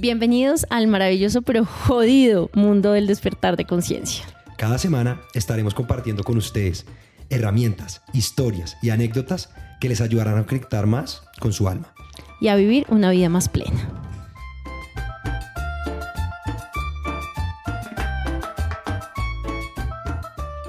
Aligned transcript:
Bienvenidos 0.00 0.64
al 0.70 0.86
maravilloso 0.86 1.42
pero 1.42 1.64
jodido 1.64 2.50
mundo 2.54 2.92
del 2.92 3.08
despertar 3.08 3.56
de 3.56 3.64
conciencia. 3.64 4.24
Cada 4.56 4.78
semana 4.78 5.20
estaremos 5.34 5.74
compartiendo 5.74 6.22
con 6.22 6.36
ustedes 6.36 6.86
herramientas, 7.30 8.02
historias 8.12 8.76
y 8.80 8.90
anécdotas 8.90 9.52
que 9.80 9.88
les 9.88 10.00
ayudarán 10.00 10.38
a 10.38 10.46
conectar 10.46 10.86
más 10.86 11.24
con 11.40 11.52
su 11.52 11.66
alma. 11.66 11.92
Y 12.40 12.46
a 12.46 12.54
vivir 12.54 12.86
una 12.90 13.10
vida 13.10 13.28
más 13.28 13.48
plena. 13.48 13.88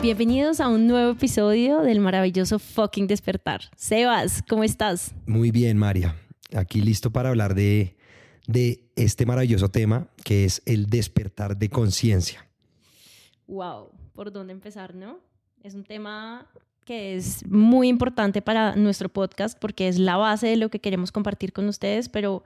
Bienvenidos 0.02 0.60
a 0.60 0.70
un 0.70 0.88
nuevo 0.88 1.12
episodio 1.12 1.82
del 1.82 2.00
maravilloso 2.00 2.58
fucking 2.58 3.06
despertar. 3.06 3.62
Sebas, 3.76 4.44
¿cómo 4.50 4.64
estás? 4.64 5.14
Muy 5.28 5.52
bien, 5.52 5.78
María. 5.78 6.16
Aquí 6.56 6.82
listo 6.82 7.12
para 7.12 7.30
hablar 7.30 7.54
de 7.54 7.99
de 8.50 8.90
este 8.96 9.28
maravilloso 9.28 9.70
tema 9.70 10.08
que 10.24 10.44
es 10.44 10.64
el 10.66 10.88
despertar 10.88 11.56
de 11.56 11.70
conciencia. 11.70 12.48
Wow, 13.46 13.92
¿por 14.14 14.32
dónde 14.32 14.54
empezar, 14.54 14.96
no? 14.96 15.20
Es 15.62 15.76
un 15.76 15.84
tema 15.84 16.50
que 16.84 17.16
es 17.16 17.46
muy 17.46 17.90
importante 17.90 18.42
para 18.42 18.76
nuestro 18.76 19.08
podcast 19.08 19.56
porque 19.60 19.88
es 19.88 20.00
la 20.00 20.18
base 20.18 20.48
de 20.48 20.56
lo 20.58 20.70
que 20.70 20.80
queremos 20.80 21.12
compartir 21.12 21.54
con 21.54 21.68
ustedes, 21.68 22.10
pero 22.10 22.44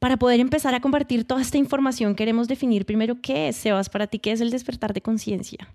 para 0.00 0.16
poder 0.16 0.40
empezar 0.40 0.74
a 0.74 0.80
compartir 0.80 1.24
toda 1.24 1.40
esta 1.40 1.56
información 1.56 2.16
queremos 2.16 2.48
definir 2.48 2.84
primero 2.84 3.20
qué 3.22 3.48
es, 3.48 3.56
Sebas, 3.56 3.88
para 3.88 4.08
ti, 4.08 4.18
qué 4.18 4.32
es 4.32 4.40
el 4.40 4.50
despertar 4.50 4.92
de 4.92 5.02
conciencia. 5.02 5.72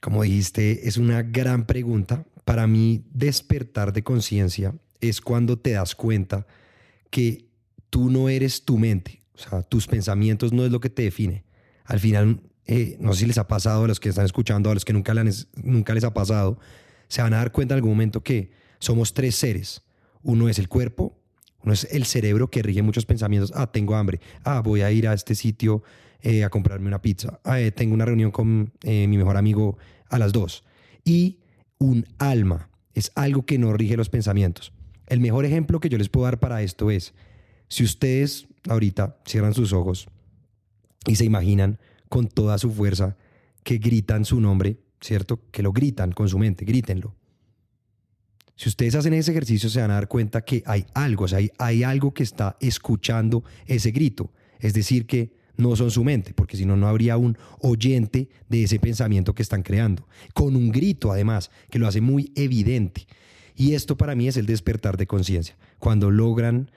Como 0.00 0.24
dijiste, 0.24 0.88
es 0.88 0.96
una 0.96 1.22
gran 1.22 1.64
pregunta. 1.64 2.26
Para 2.44 2.66
mí, 2.66 3.04
despertar 3.12 3.92
de 3.92 4.02
conciencia 4.02 4.74
es 5.00 5.20
cuando 5.20 5.56
te 5.56 5.70
das 5.70 5.94
cuenta 5.94 6.44
que 7.10 7.53
tú 7.94 8.10
no 8.10 8.28
eres 8.28 8.64
tu 8.64 8.76
mente, 8.76 9.22
o 9.36 9.38
sea, 9.38 9.62
tus 9.62 9.86
pensamientos 9.86 10.52
no 10.52 10.64
es 10.64 10.72
lo 10.72 10.80
que 10.80 10.90
te 10.90 11.02
define. 11.02 11.44
Al 11.84 12.00
final, 12.00 12.40
eh, 12.66 12.96
no 12.98 13.12
sé 13.12 13.20
si 13.20 13.26
les 13.26 13.38
ha 13.38 13.46
pasado 13.46 13.84
a 13.84 13.86
los 13.86 14.00
que 14.00 14.08
están 14.08 14.24
escuchando, 14.24 14.68
a 14.68 14.74
los 14.74 14.84
que 14.84 14.92
nunca, 14.92 15.14
les, 15.14 15.46
nunca 15.54 15.94
les 15.94 16.02
ha 16.02 16.12
pasado, 16.12 16.58
se 17.06 17.22
van 17.22 17.34
a 17.34 17.36
dar 17.36 17.52
cuenta 17.52 17.74
en 17.74 17.76
algún 17.76 17.92
momento 17.92 18.24
que 18.24 18.50
somos 18.80 19.14
tres 19.14 19.36
seres. 19.36 19.84
Uno 20.24 20.48
es 20.48 20.58
el 20.58 20.68
cuerpo, 20.68 21.16
uno 21.62 21.72
es 21.72 21.86
el 21.92 22.04
cerebro 22.04 22.50
que 22.50 22.64
rige 22.64 22.82
muchos 22.82 23.06
pensamientos. 23.06 23.52
Ah, 23.54 23.70
tengo 23.70 23.94
hambre. 23.94 24.18
Ah, 24.42 24.60
voy 24.60 24.80
a 24.80 24.90
ir 24.90 25.06
a 25.06 25.12
este 25.12 25.36
sitio 25.36 25.84
eh, 26.20 26.42
a 26.42 26.50
comprarme 26.50 26.88
una 26.88 27.00
pizza. 27.00 27.38
Ah, 27.44 27.60
eh, 27.60 27.70
tengo 27.70 27.94
una 27.94 28.06
reunión 28.06 28.32
con 28.32 28.72
mi 28.82 29.16
mejor 29.16 29.36
amigo 29.36 29.78
a 30.08 30.18
las 30.18 30.32
dos. 30.32 30.64
Y 31.04 31.38
un 31.78 32.08
alma 32.18 32.70
es 32.92 33.12
algo 33.14 33.46
que 33.46 33.56
no 33.56 33.72
rige 33.72 33.96
los 33.96 34.08
pensamientos. 34.08 34.72
El 35.06 35.20
mejor 35.20 35.44
ejemplo 35.44 35.78
que 35.78 35.88
yo 35.88 35.96
les 35.96 36.08
puedo 36.08 36.24
dar 36.24 36.40
para 36.40 36.60
esto 36.60 36.90
es, 36.90 37.14
si 37.68 37.84
ustedes 37.84 38.46
ahorita 38.68 39.18
cierran 39.26 39.54
sus 39.54 39.72
ojos 39.72 40.08
y 41.06 41.16
se 41.16 41.24
imaginan 41.24 41.78
con 42.08 42.28
toda 42.28 42.58
su 42.58 42.70
fuerza 42.70 43.16
que 43.62 43.78
gritan 43.78 44.24
su 44.24 44.40
nombre, 44.40 44.78
¿cierto? 45.00 45.40
Que 45.50 45.62
lo 45.62 45.72
gritan 45.72 46.12
con 46.12 46.28
su 46.28 46.38
mente, 46.38 46.64
grítenlo. 46.64 47.14
Si 48.56 48.68
ustedes 48.68 48.94
hacen 48.94 49.14
ese 49.14 49.32
ejercicio 49.32 49.68
se 49.68 49.80
van 49.80 49.90
a 49.90 49.94
dar 49.94 50.08
cuenta 50.08 50.42
que 50.42 50.62
hay 50.66 50.86
algo, 50.94 51.24
o 51.24 51.28
sea, 51.28 51.38
hay, 51.38 51.50
hay 51.58 51.82
algo 51.82 52.14
que 52.14 52.22
está 52.22 52.56
escuchando 52.60 53.42
ese 53.66 53.90
grito. 53.90 54.30
Es 54.60 54.74
decir, 54.74 55.06
que 55.06 55.34
no 55.56 55.74
son 55.76 55.90
su 55.90 56.04
mente, 56.04 56.32
porque 56.34 56.56
si 56.56 56.64
no, 56.64 56.76
no 56.76 56.88
habría 56.88 57.16
un 57.16 57.36
oyente 57.60 58.28
de 58.48 58.64
ese 58.64 58.78
pensamiento 58.78 59.34
que 59.34 59.42
están 59.42 59.62
creando. 59.62 60.06
Con 60.32 60.56
un 60.56 60.70
grito, 60.70 61.12
además, 61.12 61.50
que 61.70 61.78
lo 61.78 61.86
hace 61.86 62.00
muy 62.00 62.32
evidente. 62.34 63.06
Y 63.56 63.74
esto 63.74 63.96
para 63.96 64.14
mí 64.14 64.28
es 64.28 64.36
el 64.36 64.46
despertar 64.46 64.96
de 64.96 65.06
conciencia. 65.06 65.56
Cuando 65.78 66.10
logran 66.10 66.70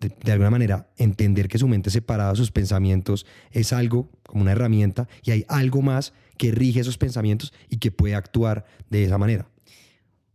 de, 0.00 0.32
alguna 0.32 0.50
manera, 0.50 0.88
entender 0.96 1.48
que 1.48 1.58
su 1.58 1.68
mente 1.68 1.90
separada 1.90 2.34
sus 2.34 2.50
pensamientos 2.50 3.26
es 3.52 3.72
algo 3.72 4.10
como 4.26 4.42
una 4.42 4.52
herramienta 4.52 5.08
y 5.22 5.30
hay 5.30 5.44
algo 5.48 5.82
más 5.82 6.12
que 6.36 6.50
rige 6.50 6.80
esos 6.80 6.98
pensamientos 6.98 7.52
y 7.68 7.78
que 7.78 7.90
puede 7.90 8.14
actuar 8.14 8.64
de 8.90 9.04
esa 9.04 9.18
manera. 9.18 9.48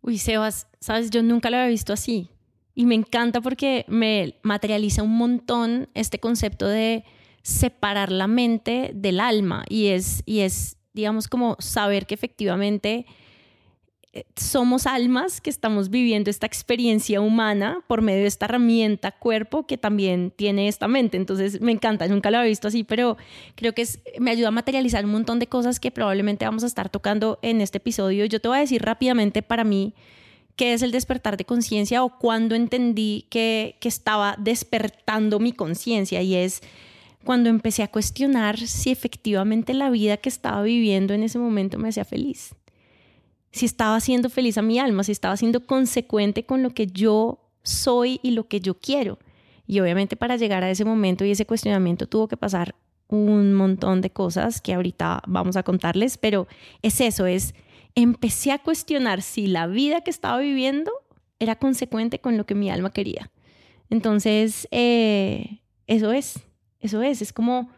Uy, 0.02 0.18
Sebas, 0.18 0.68
sabes, 0.80 1.09
yo 1.09 1.22
nunca 1.24 1.50
lo 1.50 1.58
había 1.58 1.70
visto 1.70 1.92
así. 1.92 2.30
Y 2.74 2.86
me 2.86 2.96
encanta 2.96 3.42
porque 3.42 3.86
me 3.90 4.40
materializa 4.44 5.03
un 5.03 5.18
montón 5.18 5.90
este 5.94 6.20
concepto 6.20 6.68
de 6.68 7.03
separar 7.41 8.12
la 8.12 8.28
mente 8.28 8.91
del 8.96 9.20
alma. 9.20 9.66
Y 9.68 9.88
es, 9.88 10.24
y 10.26 10.40
es 10.40 10.78
digamos, 10.94 11.28
como 11.28 11.56
saber 11.59 12.06
que 12.06 12.14
efectivamente 12.14 13.06
somos 14.35 14.88
almas 14.88 15.41
que 15.41 15.50
estamos 15.50 15.90
viviendo 15.90 16.30
esta 16.30 16.46
experiencia 16.46 17.22
humana 17.22 17.84
por 17.88 18.02
medio 18.02 18.22
de 18.22 18.28
esta 18.28 18.46
herramienta 18.46 19.12
cuerpo 19.12 19.66
que 19.66 19.78
también 19.78 20.31
tiene 20.35 20.68
esta 20.68 20.88
mente. 20.88 21.18
Entonces 21.18 21.62
me 21.62 21.72
encanta, 21.72 22.07
nunca 22.07 22.31
lo 22.31 22.38
había 22.38 22.50
visto 22.50 22.68
así, 22.68 22.84
pero 22.84 23.18
creo 23.56 23.74
que 23.74 23.85
me 24.19 24.31
ayuda 24.31 24.50
a 24.50 24.52
materializar 24.52 25.06
un 25.06 25.12
montón 25.12 25.40
de 25.40 25.47
cosas 25.47 25.79
que 25.79 25.91
probablemente 25.91 26.46
vamos 26.46 26.63
a 26.63 26.68
estar 26.68 26.90
tocando 26.90 27.40
en 27.41 27.62
este 27.62 27.78
episodio. 27.78 28.25
Yo 28.25 28.40
te 28.40 28.47
voy 28.47 28.58
a 28.58 28.62
decir 28.62 28.81
rápidamente 28.81 29.41
para 29.41 29.63
mí 29.63 29.94
qué 30.56 30.74
es 30.74 30.81
el 30.81 30.91
despertar 30.91 31.38
de 31.38 31.46
conciencia 31.46 32.03
o 32.03 32.18
cuando 32.18 32.56
entendí 32.56 33.25
que 33.29 33.78
estaba 33.81 34.35
despertando 34.38 35.40
mi 35.40 35.53
conciencia 35.53 36.22
y 36.22 36.35
es 36.35 36.62
cuando 37.24 37.50
empecé 37.50 37.84
a 37.84 37.90
cuestionar 37.90 38.58
si 38.58 38.91
efectivamente 38.91 39.74
la 39.74 39.90
vida 39.90 40.18
que 40.18 40.29
estaba 40.29 40.62
viviendo 40.62 41.13
en 41.13 41.24
ese 41.24 41.38
momento 41.38 41.78
me 41.78 41.90
hacía 41.90 42.06
feliz 42.06 42.56
si 43.52 43.66
estaba 43.66 43.96
haciendo 43.96 44.30
feliz 44.30 44.58
a 44.58 44.62
mi 44.62 44.80
alma, 44.80 45.04
si 45.04 45.12
estaba 45.12 45.38
siendo 45.38 45.66
consecuente 45.66 46.46
con 46.46 46.64
lo 46.64 46.72
que 46.72 46.88
yo 46.88 47.40
soy 47.64 48.20
y 48.24 48.32
lo 48.32 48.48
que 48.48 48.60
yo 48.60 48.76
quiero. 48.76 49.20
Y 49.66 49.80
obviamente 49.80 50.16
para 50.16 50.38
llegar 50.38 50.64
a 50.64 50.70
ese 50.70 50.86
momento 50.86 51.26
y 51.26 51.32
ese 51.32 51.46
cuestionamiento 51.46 52.08
tuvo 52.08 52.28
que 52.28 52.38
pasar 52.38 52.76
un 53.08 53.54
montón 53.54 54.02
de 54.02 54.12
cosas 54.12 54.62
que 54.62 54.74
ahorita 54.74 55.24
vamos 55.28 55.56
a 55.56 55.64
contarles, 55.64 56.18
pero 56.18 56.48
es 56.82 57.02
eso, 57.02 57.26
es 57.26 57.56
empecé 57.96 58.52
a 58.52 58.59
cuestionar 58.59 59.22
si 59.22 59.48
la 59.48 59.68
vida 59.68 60.02
que 60.02 60.12
estaba 60.12 60.38
viviendo 60.40 60.92
era 61.40 61.56
consecuente 61.56 62.20
con 62.20 62.38
lo 62.38 62.46
que 62.46 62.56
mi 62.56 62.70
alma 62.70 62.92
quería. 62.92 63.32
Entonces, 63.90 64.68
eh, 64.72 65.62
eso 65.88 66.12
es, 66.12 66.40
eso 66.80 67.02
es, 67.02 67.22
es 67.22 67.34
como 67.34 67.70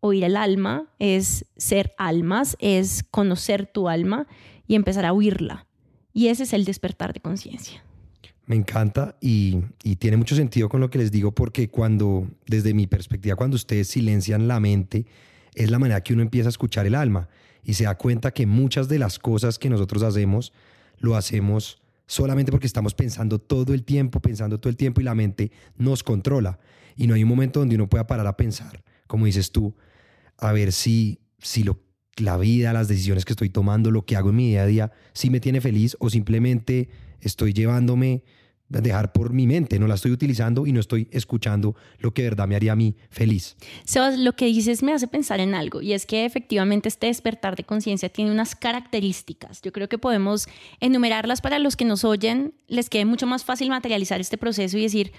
oír 0.00 0.24
el 0.24 0.36
alma, 0.36 0.92
es 0.98 1.46
ser 1.56 1.94
almas, 1.96 2.56
es 2.60 3.02
conocer 3.02 3.66
tu 3.66 3.88
alma 3.88 4.26
y 4.66 4.74
empezar 4.74 5.04
a 5.04 5.12
oírla. 5.12 5.66
Y 6.12 6.28
ese 6.28 6.44
es 6.44 6.52
el 6.52 6.64
despertar 6.64 7.12
de 7.12 7.20
conciencia. 7.20 7.84
Me 8.46 8.54
encanta 8.54 9.16
y, 9.20 9.60
tiene 9.98 10.16
mucho 10.16 10.36
sentido 10.36 10.68
con 10.68 10.80
lo 10.80 10.88
que 10.88 10.98
les 10.98 11.10
digo 11.10 11.32
porque 11.32 11.68
cuando, 11.68 12.28
desde 12.46 12.74
mi 12.74 12.86
perspectiva, 12.86 13.34
cuando 13.34 13.56
ustedes 13.56 13.88
silencian 13.88 14.46
la 14.46 14.60
mente, 14.60 15.06
es 15.54 15.70
la 15.70 15.78
manera 15.80 16.02
que 16.02 16.12
uno 16.12 16.22
empieza 16.22 16.48
a 16.48 16.50
escuchar 16.50 16.86
el 16.86 16.94
alma 16.94 17.28
y 17.64 17.74
se 17.74 17.84
da 17.84 17.96
cuenta 17.96 18.32
que 18.32 18.46
muchas 18.46 18.88
de 18.88 19.00
las 19.00 19.18
cosas 19.18 19.58
que 19.58 19.68
nosotros 19.68 20.04
hacemos, 20.04 20.52
lo 20.98 21.16
hacemos 21.16 21.82
solamente 22.06 22.52
porque 22.52 22.68
estamos 22.68 22.94
pensando 22.94 23.40
todo 23.40 23.74
el 23.74 23.82
tiempo, 23.82 24.20
pensando 24.20 24.60
todo 24.60 24.70
el 24.70 24.76
tiempo 24.76 25.00
y 25.00 25.04
la 25.04 25.16
mente 25.16 25.50
nos 25.76 26.04
controla. 26.04 26.60
Y 26.96 27.08
no 27.08 27.14
hay 27.14 27.24
un 27.24 27.28
momento 27.28 27.60
donde 27.60 27.74
uno 27.74 27.88
pueda 27.88 28.06
parar 28.06 28.28
a 28.28 28.36
pensar, 28.36 28.84
como 29.08 29.26
dices 29.26 29.50
tú, 29.50 29.74
a 30.38 30.52
ver 30.52 30.70
si, 30.72 31.18
si 31.40 31.64
lo 31.64 31.80
la 32.16 32.36
vida, 32.36 32.72
las 32.72 32.88
decisiones 32.88 33.24
que 33.24 33.32
estoy 33.32 33.50
tomando, 33.50 33.90
lo 33.90 34.04
que 34.04 34.16
hago 34.16 34.30
en 34.30 34.36
mi 34.36 34.48
día 34.48 34.62
a 34.62 34.66
día, 34.66 34.92
si 35.12 35.30
me 35.30 35.40
tiene 35.40 35.60
feliz 35.60 35.96
o 36.00 36.10
simplemente 36.10 36.88
estoy 37.20 37.52
llevándome 37.52 38.22
a 38.74 38.80
dejar 38.80 39.12
por 39.12 39.32
mi 39.32 39.46
mente, 39.46 39.78
no 39.78 39.86
la 39.86 39.94
estoy 39.94 40.10
utilizando 40.10 40.66
y 40.66 40.72
no 40.72 40.80
estoy 40.80 41.08
escuchando 41.12 41.76
lo 41.98 42.12
que 42.12 42.22
de 42.22 42.30
verdad 42.30 42.48
me 42.48 42.56
haría 42.56 42.72
a 42.72 42.76
mí 42.76 42.96
feliz. 43.10 43.56
Sebas, 43.84 44.18
lo 44.18 44.32
que 44.34 44.46
dices 44.46 44.82
me 44.82 44.92
hace 44.92 45.06
pensar 45.06 45.40
en 45.40 45.54
algo 45.54 45.82
y 45.82 45.92
es 45.92 46.04
que 46.04 46.24
efectivamente 46.24 46.88
este 46.88 47.06
despertar 47.06 47.54
de 47.54 47.64
conciencia 47.64 48.08
tiene 48.08 48.32
unas 48.32 48.56
características. 48.56 49.62
Yo 49.62 49.72
creo 49.72 49.88
que 49.88 49.98
podemos 49.98 50.48
enumerarlas 50.80 51.40
para 51.40 51.58
los 51.58 51.76
que 51.76 51.84
nos 51.84 52.04
oyen, 52.04 52.54
les 52.66 52.90
quede 52.90 53.04
mucho 53.04 53.26
más 53.26 53.44
fácil 53.44 53.68
materializar 53.68 54.20
este 54.20 54.38
proceso 54.38 54.76
y 54.78 54.82
decir, 54.82 55.12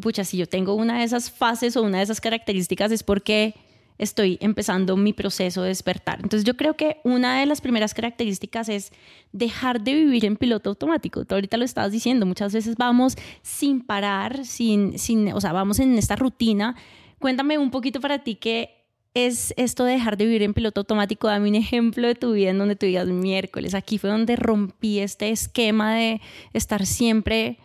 pucha, 0.00 0.24
si 0.24 0.38
yo 0.38 0.46
tengo 0.46 0.74
una 0.74 0.98
de 0.98 1.04
esas 1.04 1.30
fases 1.30 1.76
o 1.76 1.82
una 1.82 1.98
de 1.98 2.04
esas 2.04 2.20
características 2.20 2.90
es 2.90 3.02
porque 3.02 3.54
estoy 3.98 4.38
empezando 4.40 4.96
mi 4.96 5.12
proceso 5.12 5.62
de 5.62 5.68
despertar. 5.68 6.20
Entonces 6.22 6.44
yo 6.44 6.56
creo 6.56 6.76
que 6.76 6.98
una 7.04 7.38
de 7.38 7.46
las 7.46 7.60
primeras 7.60 7.94
características 7.94 8.68
es 8.68 8.92
dejar 9.32 9.80
de 9.82 9.94
vivir 9.94 10.24
en 10.24 10.36
piloto 10.36 10.70
automático. 10.70 11.24
Tú 11.24 11.34
ahorita 11.34 11.56
lo 11.56 11.64
estabas 11.64 11.92
diciendo, 11.92 12.26
muchas 12.26 12.52
veces 12.52 12.76
vamos 12.76 13.16
sin 13.42 13.80
parar, 13.80 14.44
sin, 14.44 14.98
sin, 14.98 15.32
o 15.32 15.40
sea, 15.40 15.52
vamos 15.52 15.78
en 15.78 15.96
esta 15.96 16.16
rutina. 16.16 16.76
Cuéntame 17.18 17.58
un 17.58 17.70
poquito 17.70 18.00
para 18.00 18.24
ti 18.24 18.34
qué 18.34 18.80
es 19.14 19.54
esto 19.56 19.84
de 19.84 19.92
dejar 19.92 20.16
de 20.16 20.24
vivir 20.24 20.42
en 20.42 20.54
piloto 20.54 20.80
automático. 20.80 21.28
Dame 21.28 21.48
un 21.48 21.54
ejemplo 21.54 22.08
de 22.08 22.16
tu 22.16 22.32
vida 22.32 22.50
en 22.50 22.58
donde 22.58 22.74
tú 22.74 22.86
digas 22.86 23.06
miércoles. 23.06 23.74
Aquí 23.74 23.98
fue 23.98 24.10
donde 24.10 24.34
rompí 24.34 24.98
este 24.98 25.30
esquema 25.30 25.94
de 25.94 26.20
estar 26.52 26.84
siempre 26.84 27.58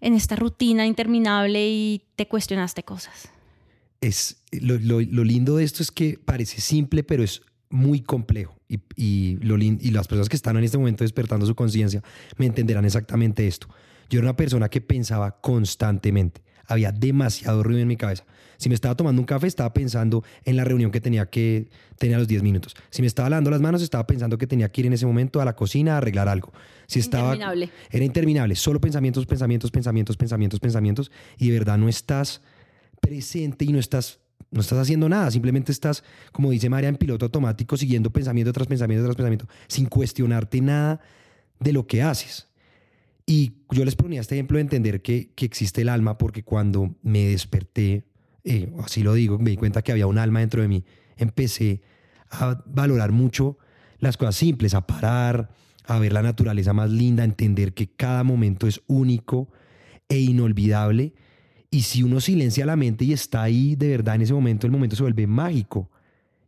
en 0.00 0.14
esta 0.14 0.36
rutina 0.36 0.86
interminable 0.86 1.66
y 1.68 2.02
te 2.14 2.28
cuestionaste 2.28 2.84
cosas 2.84 3.33
es, 4.06 4.42
lo, 4.52 4.78
lindo 5.24 5.56
de 5.56 5.64
esto 5.64 5.82
es 5.82 5.90
que 5.90 6.18
parece 6.22 6.60
simple, 6.60 7.04
pero 7.04 7.22
es 7.22 7.42
muy 7.70 8.00
complejo. 8.00 8.56
Y, 8.68 8.80
y, 8.96 9.38
y 9.40 9.90
las 9.90 10.08
personas 10.08 10.28
que 10.28 10.36
están 10.36 10.56
en 10.56 10.64
este 10.64 10.78
momento 10.78 11.04
despertando 11.04 11.46
su 11.46 11.54
conciencia 11.54 12.02
me 12.36 12.46
entenderán 12.46 12.84
exactamente 12.84 13.46
esto. 13.46 13.68
Yo 14.10 14.18
era 14.18 14.28
una 14.28 14.36
persona 14.36 14.68
que 14.68 14.80
pensaba 14.80 15.40
constantemente. 15.40 16.42
había 16.66 16.92
demasiado 16.92 17.62
ruido 17.62 17.80
en 17.80 17.88
mi 17.88 17.96
cabeza. 17.96 18.24
Si 18.56 18.68
me 18.68 18.74
estaba 18.74 18.94
tomando 18.94 19.20
un 19.20 19.26
café, 19.26 19.46
estaba 19.46 19.72
pensando 19.74 20.24
en 20.44 20.56
la 20.56 20.64
reunión 20.64 20.90
que 20.90 21.00
tenía 21.00 21.26
que 21.26 21.68
tener 21.98 22.16
a 22.16 22.18
los 22.18 22.28
10 22.28 22.42
minutos. 22.42 22.74
Si 22.90 23.02
me 23.02 23.08
estaba 23.08 23.28
lavando 23.28 23.50
las 23.50 23.60
manos, 23.60 23.82
estaba 23.82 24.06
pensando 24.06 24.38
que 24.38 24.46
tenía 24.46 24.70
que 24.70 24.82
ir 24.82 24.86
en 24.86 24.92
ese 24.92 25.06
momento 25.06 25.40
a 25.40 25.44
la 25.44 25.56
cocina 25.56 25.94
a 25.94 25.98
arreglar 25.98 26.28
algo. 26.28 26.52
Si 26.86 27.00
estaba, 27.00 27.34
Interminable. 27.34 27.70
Era 27.90 28.04
interminable. 28.04 28.54
Solo 28.54 28.80
pensamientos, 28.80 29.26
pensamientos, 29.26 29.70
pensamientos, 29.70 30.16
pensamientos, 30.16 30.60
pensamientos. 30.60 31.12
Y 31.38 31.50
de 31.50 31.58
verdad 31.58 31.78
no 31.78 31.88
estás 31.88 32.40
presente 33.04 33.64
y 33.64 33.72
no 33.72 33.78
estás, 33.78 34.20
no 34.50 34.60
estás 34.60 34.78
haciendo 34.78 35.08
nada. 35.08 35.30
Simplemente 35.30 35.72
estás, 35.72 36.02
como 36.32 36.50
dice 36.50 36.68
María, 36.68 36.88
en 36.88 36.96
piloto 36.96 37.26
automático, 37.26 37.76
siguiendo 37.76 38.10
pensamiento 38.10 38.52
tras 38.52 38.66
pensamiento 38.66 39.04
tras 39.04 39.16
pensamiento, 39.16 39.46
sin 39.68 39.86
cuestionarte 39.86 40.60
nada 40.60 41.00
de 41.60 41.72
lo 41.72 41.86
que 41.86 42.02
haces. 42.02 42.48
Y 43.26 43.54
yo 43.70 43.84
les 43.84 43.96
ponía 43.96 44.20
este 44.20 44.34
ejemplo 44.34 44.56
de 44.56 44.62
entender 44.62 45.00
que, 45.00 45.32
que 45.34 45.46
existe 45.46 45.82
el 45.82 45.88
alma, 45.88 46.18
porque 46.18 46.42
cuando 46.42 46.94
me 47.02 47.26
desperté, 47.26 48.04
eh, 48.44 48.70
así 48.82 49.02
lo 49.02 49.14
digo, 49.14 49.38
me 49.38 49.50
di 49.50 49.56
cuenta 49.56 49.82
que 49.82 49.92
había 49.92 50.06
un 50.06 50.18
alma 50.18 50.40
dentro 50.40 50.60
de 50.60 50.68
mí, 50.68 50.84
empecé 51.16 51.82
a 52.30 52.62
valorar 52.66 53.12
mucho 53.12 53.58
las 53.98 54.16
cosas 54.16 54.36
simples, 54.36 54.74
a 54.74 54.86
parar, 54.86 55.50
a 55.86 55.98
ver 55.98 56.12
la 56.12 56.22
naturaleza 56.22 56.72
más 56.72 56.90
linda, 56.90 57.22
a 57.22 57.26
entender 57.26 57.72
que 57.72 57.88
cada 57.88 58.24
momento 58.24 58.66
es 58.66 58.82
único 58.86 59.50
e 60.08 60.18
inolvidable. 60.18 61.14
Y 61.74 61.82
si 61.82 62.04
uno 62.04 62.20
silencia 62.20 62.64
la 62.64 62.76
mente 62.76 63.04
y 63.04 63.12
está 63.12 63.42
ahí 63.42 63.74
de 63.74 63.88
verdad 63.88 64.14
en 64.14 64.22
ese 64.22 64.32
momento, 64.32 64.64
el 64.64 64.70
momento 64.70 64.94
se 64.94 65.02
vuelve 65.02 65.26
mágico. 65.26 65.90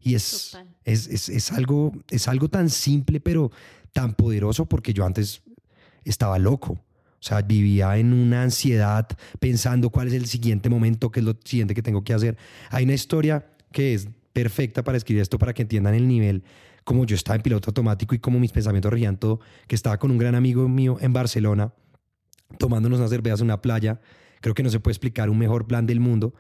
Y 0.01 0.15
es, 0.15 0.57
es, 0.85 1.09
es, 1.09 1.29
es 1.29 1.51
algo, 1.51 1.93
es 2.11 2.29
algo 2.29 2.49
tan 2.49 2.71
simple, 2.71 3.19
pero 3.19 3.51
tan 3.93 4.15
poderoso, 4.15 4.67
porque 4.67 4.93
yo 4.93 5.05
antes 5.05 5.43
estaba 6.05 6.39
loco. 6.39 6.75
O 6.75 7.23
sea, 7.29 7.43
vivía 7.43 7.99
en 7.99 8.13
una 8.13 8.45
ansiedad 8.45 9.09
pensando 9.41 9.91
cuál 9.91 10.07
es 10.07 10.15
el 10.15 10.27
siguiente 10.27 10.71
momento, 10.71 11.11
qué 11.11 11.19
es 11.19 11.27
lo 11.27 11.37
siguiente 11.45 11.75
que 11.75 11.83
tengo 11.83 12.05
que 12.05 12.15
hacer. 12.15 12.37
Hay 12.71 12.85
una 12.85 12.95
historia 12.95 13.45
que 13.73 13.95
es 13.95 14.09
perfecta 14.33 14.85
para 14.85 14.97
escribir 14.97 15.23
esto, 15.23 15.41
para 15.41 15.53
que 15.55 15.63
entiendan 15.63 15.97
el 15.97 16.07
nivel, 16.07 16.45
como 16.85 17.05
yo 17.05 17.17
estaba 17.17 17.35
en 17.35 17.43
piloto 17.43 17.71
automático 17.71 18.15
y 18.15 18.21
como 18.21 18.39
mis 18.39 18.53
pensamientos 18.53 18.93
regían 18.93 19.17
todo, 19.17 19.41
que 19.67 19.75
estaba 19.75 19.99
con 19.99 20.13
un 20.13 20.19
gran 20.19 20.37
amigo 20.37 20.69
mío 20.69 20.99
en 21.01 21.13
Barcelona, 21.13 21.73
tomándonos 22.61 23.01
unas 23.01 23.11
cervezas 23.11 23.41
en 23.41 23.47
una 23.47 23.61
playa. 23.61 23.99
Creo 24.41 24.55
que 24.55 24.63
no 24.63 24.71
se 24.71 24.81
puede 24.81 24.93
explicar 24.93 25.31
un 25.31 25.39
mejor 25.39 25.67
plan 25.67 25.87
del 25.87 26.01
mundo. 26.01 26.35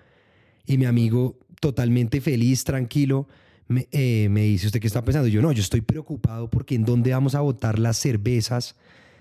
Y 0.66 0.78
mi 0.78 0.84
amigo, 0.84 1.38
totalmente 1.60 2.20
feliz, 2.20 2.64
tranquilo, 2.64 3.28
me, 3.68 3.88
eh, 3.92 4.28
me 4.30 4.42
dice, 4.42 4.66
¿usted 4.66 4.80
qué 4.80 4.86
está 4.86 5.04
pensando? 5.04 5.28
Yo, 5.28 5.42
no, 5.42 5.52
yo 5.52 5.62
estoy 5.62 5.80
preocupado 5.80 6.48
porque 6.50 6.74
en 6.74 6.84
dónde 6.84 7.12
vamos 7.12 7.34
a 7.34 7.40
botar 7.40 7.78
las 7.78 7.96
cervezas 7.96 8.76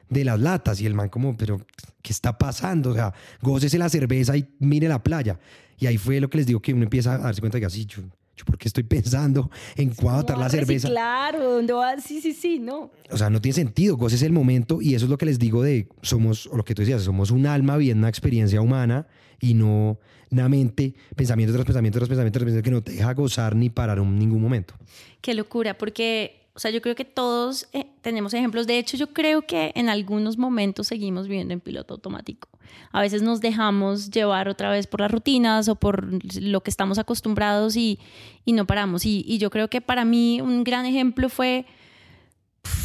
de 0.09 0.23
las 0.23 0.39
latas. 0.39 0.81
Y 0.81 0.85
el 0.85 0.93
man 0.93 1.09
como, 1.09 1.35
pero, 1.37 1.59
¿qué 2.01 2.11
está 2.11 2.37
pasando? 2.37 2.91
O 2.91 2.93
sea, 2.93 3.13
gócese 3.41 3.77
la 3.77 3.89
cerveza 3.89 4.37
y 4.37 4.47
mire 4.59 4.87
la 4.87 5.03
playa. 5.03 5.39
Y 5.77 5.87
ahí 5.87 5.97
fue 5.97 6.19
lo 6.19 6.29
que 6.29 6.37
les 6.37 6.47
digo, 6.47 6.61
que 6.61 6.73
uno 6.73 6.83
empieza 6.83 7.15
a 7.15 7.17
darse 7.17 7.41
cuenta 7.41 7.59
que 7.59 7.65
así, 7.65 7.85
yo, 7.85 8.01
yo 8.35 8.43
¿por 8.45 8.57
qué 8.57 8.67
estoy 8.67 8.83
pensando 8.83 9.49
en 9.75 9.93
cuándo 9.93 10.21
botar 10.21 10.37
la 10.37 10.49
cerveza? 10.49 10.89
Claro, 10.89 11.53
¿dónde 11.55 11.73
vas? 11.73 12.03
Sí, 12.03 12.21
sí, 12.21 12.33
sí, 12.33 12.59
no. 12.59 12.91
O 13.09 13.17
sea, 13.17 13.29
no 13.29 13.41
tiene 13.41 13.53
sentido, 13.53 13.95
gócese 13.95 14.25
el 14.25 14.33
momento 14.33 14.81
y 14.81 14.95
eso 14.95 15.05
es 15.05 15.11
lo 15.11 15.17
que 15.17 15.25
les 15.25 15.39
digo 15.39 15.63
de 15.63 15.87
somos, 16.01 16.47
o 16.47 16.57
lo 16.57 16.65
que 16.65 16.75
tú 16.75 16.81
decías, 16.81 17.03
somos 17.03 17.31
un 17.31 17.45
alma 17.47 17.77
viviendo 17.77 18.01
una 18.01 18.09
experiencia 18.09 18.61
humana 18.61 19.07
y 19.39 19.53
no 19.53 19.99
una 20.31 20.49
mente, 20.49 20.93
pensamiento 21.15 21.53
tras 21.53 21.65
pensamiento 21.65 21.99
tras 21.99 22.09
pensamiento 22.09 22.39
tras 22.39 22.45
pensamiento 22.45 22.69
que 22.69 22.71
no 22.71 22.83
te 22.83 22.91
deja 22.93 23.13
gozar 23.13 23.55
ni 23.55 23.69
parar 23.69 23.99
en 23.99 24.19
ningún 24.19 24.41
momento. 24.41 24.73
Qué 25.21 25.33
locura, 25.33 25.77
porque, 25.77 26.49
o 26.53 26.59
sea, 26.59 26.71
yo 26.71 26.81
creo 26.81 26.95
que 26.95 27.05
todos 27.05 27.67
eh, 27.71 27.85
tenemos 28.01 28.33
ejemplos. 28.33 28.67
De 28.67 28.77
hecho, 28.77 28.97
yo 28.97 29.13
creo 29.13 29.43
que 29.43 29.71
en 29.75 29.87
algunos 29.87 30.37
momentos 30.37 30.87
seguimos 30.87 31.27
viviendo 31.27 31.53
en 31.53 31.61
piloto 31.61 31.93
automático. 31.93 32.49
A 32.91 33.01
veces 33.01 33.21
nos 33.21 33.41
dejamos 33.41 34.09
llevar 34.09 34.49
otra 34.49 34.69
vez 34.69 34.87
por 34.87 35.01
las 35.01 35.11
rutinas 35.11 35.67
o 35.67 35.75
por 35.75 36.07
lo 36.41 36.61
que 36.61 36.69
estamos 36.69 36.97
acostumbrados 36.97 37.75
y, 37.75 37.99
y 38.45 38.53
no 38.53 38.65
paramos. 38.65 39.05
Y, 39.05 39.23
y 39.27 39.37
yo 39.37 39.49
creo 39.49 39.69
que 39.69 39.81
para 39.81 40.05
mí 40.05 40.41
un 40.41 40.63
gran 40.63 40.85
ejemplo 40.85 41.29
fue 41.29 41.65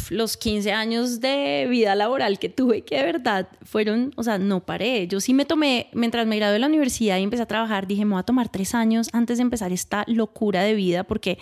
los 0.09 0.35
15 0.35 0.73
años 0.73 1.21
de 1.21 1.67
vida 1.69 1.95
laboral 1.95 2.37
que 2.37 2.49
tuve, 2.49 2.81
que 2.81 2.97
de 2.97 3.03
verdad 3.03 3.47
fueron, 3.63 4.13
o 4.17 4.23
sea, 4.23 4.37
no 4.37 4.59
paré. 4.59 5.07
Yo 5.07 5.21
sí 5.21 5.33
me 5.33 5.45
tomé, 5.45 5.87
mientras 5.93 6.27
me 6.27 6.35
gradué 6.35 6.53
de 6.53 6.59
la 6.59 6.67
universidad 6.67 7.17
y 7.17 7.23
empecé 7.23 7.43
a 7.43 7.47
trabajar, 7.47 7.87
dije, 7.87 8.03
me 8.05 8.11
voy 8.11 8.19
a 8.19 8.23
tomar 8.23 8.49
tres 8.49 8.75
años 8.75 9.09
antes 9.13 9.37
de 9.37 9.43
empezar 9.43 9.71
esta 9.71 10.03
locura 10.07 10.63
de 10.63 10.73
vida, 10.73 11.03
porque 11.05 11.37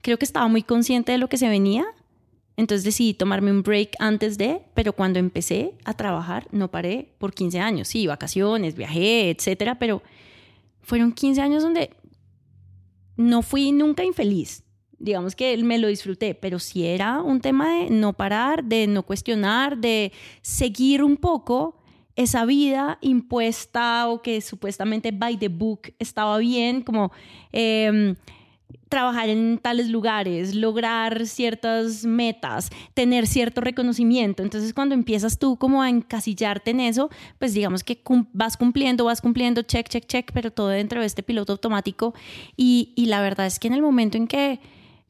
creo 0.00 0.18
que 0.18 0.24
estaba 0.24 0.48
muy 0.48 0.62
consciente 0.62 1.12
de 1.12 1.18
lo 1.18 1.28
que 1.28 1.36
se 1.36 1.48
venía. 1.48 1.86
Entonces 2.58 2.82
decidí 2.82 3.14
tomarme 3.14 3.52
un 3.52 3.62
break 3.62 3.90
antes 4.00 4.36
de, 4.36 4.60
pero 4.74 4.92
cuando 4.92 5.20
empecé 5.20 5.74
a 5.84 5.94
trabajar 5.94 6.48
no 6.50 6.72
paré 6.72 7.14
por 7.18 7.32
15 7.32 7.60
años. 7.60 7.86
Sí, 7.86 8.08
vacaciones, 8.08 8.74
viajé, 8.74 9.30
etcétera, 9.30 9.78
pero 9.78 10.02
fueron 10.82 11.12
15 11.12 11.40
años 11.40 11.62
donde 11.62 11.90
no 13.16 13.42
fui 13.42 13.70
nunca 13.70 14.02
infeliz. 14.02 14.64
Digamos 14.98 15.36
que 15.36 15.56
me 15.58 15.78
lo 15.78 15.86
disfruté, 15.86 16.34
pero 16.34 16.58
sí 16.58 16.84
era 16.84 17.22
un 17.22 17.40
tema 17.40 17.72
de 17.74 17.90
no 17.90 18.14
parar, 18.14 18.64
de 18.64 18.88
no 18.88 19.04
cuestionar, 19.04 19.78
de 19.78 20.10
seguir 20.42 21.04
un 21.04 21.16
poco 21.16 21.80
esa 22.16 22.44
vida 22.44 22.98
impuesta 23.02 24.08
o 24.08 24.20
que 24.20 24.40
supuestamente 24.40 25.12
by 25.12 25.38
the 25.38 25.46
book 25.46 25.94
estaba 26.00 26.38
bien, 26.38 26.82
como 26.82 27.12
eh, 27.52 28.16
trabajar 28.88 29.28
en 29.28 29.58
tales 29.58 29.88
lugares, 29.88 30.54
lograr 30.54 31.26
ciertas 31.26 32.04
metas, 32.04 32.70
tener 32.94 33.26
cierto 33.26 33.60
reconocimiento. 33.60 34.42
Entonces 34.42 34.72
cuando 34.72 34.94
empiezas 34.94 35.38
tú 35.38 35.56
como 35.56 35.82
a 35.82 35.90
encasillarte 35.90 36.70
en 36.70 36.80
eso, 36.80 37.10
pues 37.38 37.54
digamos 37.54 37.84
que 37.84 38.02
vas 38.32 38.56
cumpliendo, 38.56 39.04
vas 39.04 39.20
cumpliendo, 39.20 39.62
check, 39.62 39.88
check, 39.88 40.06
check, 40.06 40.30
pero 40.32 40.50
todo 40.50 40.68
dentro 40.68 41.00
de 41.00 41.06
este 41.06 41.22
piloto 41.22 41.52
automático. 41.52 42.14
Y, 42.56 42.92
y 42.96 43.06
la 43.06 43.20
verdad 43.20 43.46
es 43.46 43.58
que 43.58 43.68
en 43.68 43.74
el 43.74 43.82
momento 43.82 44.16
en 44.16 44.26
que 44.26 44.60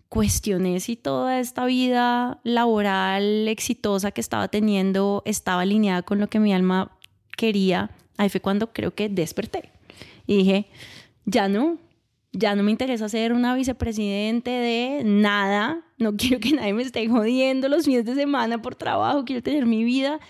cuestioné 0.09 0.81
si 0.81 0.97
toda 0.97 1.39
esta 1.39 1.67
vida 1.67 2.41
laboral 2.43 3.47
exitosa 3.49 4.11
que 4.11 4.21
estaba 4.21 4.49
teniendo 4.49 5.23
estaba 5.27 5.63
alineada 5.63 6.03
con 6.03 6.19
lo 6.19 6.29
que 6.29 6.41
mi 6.41 6.53
alma 6.55 6.97
quería, 7.37 7.91
ahí 8.17 8.29
fue 8.29 8.41
cuando 8.41 8.73
creo 8.73 8.95
que 8.95 9.09
desperté. 9.09 9.71
Y 10.27 10.39
dije, 10.39 10.67
ya 11.25 11.49
no, 11.49 11.79
ya 12.33 12.55
no 12.55 12.63
me 12.63 12.71
interesa 12.71 13.09
ser 13.09 13.33
una 13.33 13.55
vicepresidente 13.55 14.51
de 14.51 15.03
nada, 15.05 15.85
no 15.99 16.15
quiero 16.17 16.41
que 16.41 16.53
nadie 16.53 16.75
me 16.75 16.83
esté 16.83 17.09
jodiendo 17.09 17.69
los 17.69 17.85
fines 17.85 18.05
de 18.05 18.15
semana 18.15 18.61
por 18.63 18.75
trabajo, 18.75 19.25
quiero 19.25 19.43
tener 19.43 19.67
mi 19.67 19.85
vida. 19.85 20.21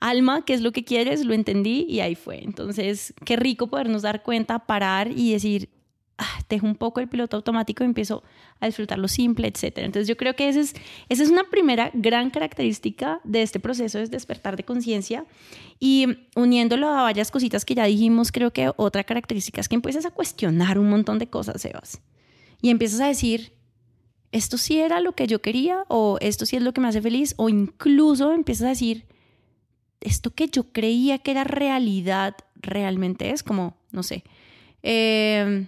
Alma, 0.00 0.44
¿qué 0.44 0.52
es 0.52 0.60
lo 0.60 0.72
que 0.72 0.84
quieres? 0.84 1.24
Lo 1.24 1.32
entendí 1.32 1.86
y 1.88 2.00
ahí 2.00 2.14
fue. 2.14 2.44
Entonces, 2.44 3.14
qué 3.24 3.36
rico 3.36 3.68
podernos 3.68 4.02
dar 4.02 4.22
cuenta, 4.22 4.66
parar 4.66 5.10
y 5.10 5.32
decir, 5.32 5.70
ah, 6.18 6.38
dejo 6.48 6.66
un 6.66 6.76
poco 6.76 7.00
el 7.00 7.08
piloto 7.08 7.36
automático 7.36 7.82
y 7.82 7.86
empiezo 7.86 8.22
a 8.60 8.66
disfrutar 8.66 8.98
lo 8.98 9.08
simple, 9.08 9.48
etc. 9.48 9.78
Entonces 9.78 10.08
yo 10.08 10.16
creo 10.16 10.34
que 10.34 10.48
esa 10.48 10.60
es, 10.60 10.74
esa 11.08 11.22
es 11.22 11.30
una 11.30 11.44
primera 11.44 11.90
gran 11.94 12.30
característica 12.30 13.20
de 13.24 13.42
este 13.42 13.60
proceso, 13.60 13.98
es 13.98 14.10
despertar 14.10 14.56
de 14.56 14.64
conciencia 14.64 15.24
y 15.78 16.06
uniéndolo 16.36 16.88
a 16.88 17.02
varias 17.02 17.30
cositas 17.30 17.64
que 17.64 17.74
ya 17.74 17.84
dijimos, 17.84 18.32
creo 18.32 18.52
que 18.52 18.70
otra 18.76 19.04
característica 19.04 19.60
es 19.60 19.68
que 19.68 19.74
empiezas 19.74 20.06
a 20.06 20.10
cuestionar 20.10 20.78
un 20.78 20.88
montón 20.88 21.18
de 21.18 21.28
cosas, 21.28 21.60
Sebas, 21.60 22.00
y 22.60 22.70
empiezas 22.70 23.00
a 23.00 23.06
decir, 23.06 23.52
esto 24.32 24.58
sí 24.58 24.78
era 24.78 25.00
lo 25.00 25.14
que 25.14 25.26
yo 25.26 25.40
quería 25.40 25.84
o 25.88 26.18
esto 26.20 26.46
sí 26.46 26.56
es 26.56 26.62
lo 26.62 26.72
que 26.72 26.80
me 26.80 26.88
hace 26.88 27.00
feliz 27.00 27.34
o 27.36 27.48
incluso 27.48 28.32
empiezas 28.32 28.66
a 28.66 28.70
decir, 28.70 29.06
esto 30.00 30.34
que 30.34 30.48
yo 30.48 30.72
creía 30.72 31.18
que 31.18 31.30
era 31.30 31.44
realidad 31.44 32.36
realmente 32.56 33.30
es 33.30 33.42
como, 33.42 33.76
no 33.90 34.02
sé, 34.02 34.24
eh, 34.82 35.66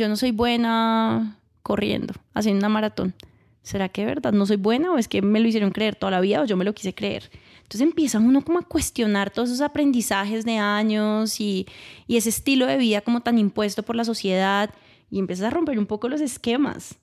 yo 0.00 0.08
no 0.08 0.16
soy 0.16 0.32
buena 0.32 1.38
corriendo, 1.62 2.14
haciendo 2.34 2.58
una 2.58 2.68
maratón. 2.68 3.14
¿Será 3.62 3.90
que 3.90 4.06
verdad 4.06 4.32
no 4.32 4.46
soy 4.46 4.56
buena 4.56 4.92
o 4.92 4.98
es 4.98 5.06
que 5.06 5.20
me 5.20 5.38
lo 5.38 5.46
hicieron 5.46 5.70
creer 5.70 5.94
toda 5.94 6.10
la 6.10 6.20
vida 6.20 6.40
o 6.40 6.46
yo 6.46 6.56
me 6.56 6.64
lo 6.64 6.72
quise 6.72 6.94
creer? 6.94 7.30
Entonces 7.58 7.82
empieza 7.82 8.18
uno 8.18 8.42
como 8.42 8.58
a 8.58 8.62
cuestionar 8.62 9.30
todos 9.30 9.50
esos 9.50 9.60
aprendizajes 9.60 10.44
de 10.44 10.56
años 10.56 11.38
y, 11.40 11.66
y 12.08 12.16
ese 12.16 12.30
estilo 12.30 12.66
de 12.66 12.78
vida 12.78 13.02
como 13.02 13.20
tan 13.20 13.38
impuesto 13.38 13.82
por 13.82 13.94
la 13.94 14.04
sociedad 14.04 14.70
y 15.10 15.18
empiezas 15.18 15.46
a 15.46 15.50
romper 15.50 15.78
un 15.78 15.86
poco 15.86 16.08
los 16.08 16.20
esquemas. 16.22 16.96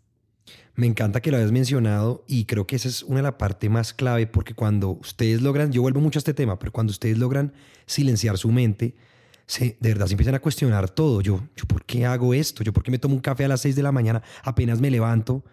Me 0.76 0.88
encanta 0.88 1.22
que 1.22 1.32
lo 1.32 1.38
hayas 1.38 1.52
mencionado 1.52 2.24
y 2.28 2.46
creo 2.46 2.68
que 2.68 2.76
esa 2.76 2.88
es 2.88 3.04
una 3.04 3.18
de 3.18 3.24
las 3.24 3.34
partes 3.36 3.70
más 3.70 3.94
clave 3.94 4.28
porque 4.28 4.54
cuando 4.54 4.90
ustedes 4.90 5.42
logran, 5.42 5.72
yo 5.72 5.82
vuelvo 5.84 6.02
mucho 6.02 6.18
a 6.18 6.22
este 6.22 6.34
tema, 6.34 6.58
pero 6.58 6.72
cuando 6.72 6.92
ustedes 6.92 7.18
logran 7.18 7.54
silenciar 7.86 8.38
su 8.38 8.52
mente, 8.52 8.96
se, 9.48 9.78
de 9.80 9.90
verdad 9.90 10.08
se 10.08 10.14
empiezan 10.14 10.36
a 10.36 10.40
cuestionar 10.40 10.90
todo. 10.90 11.22
Yo, 11.22 11.42
yo, 11.56 11.66
¿por 11.66 11.84
qué 11.86 12.06
hago 12.06 12.34
esto? 12.34 12.64
¿Yo 12.64 12.74
por 12.74 12.84
qué 12.84 12.92
me 12.92 13.00
tomo 13.00 13.16
un 13.16 13.22
café 13.22 13.46
a 13.46 13.48
las 13.48 13.62
6 13.62 13.76
de 13.76 13.84
la 13.84 13.92
mañana 13.92 14.22
apenas 14.44 14.82
me 14.82 14.92
levanto? 14.92 15.44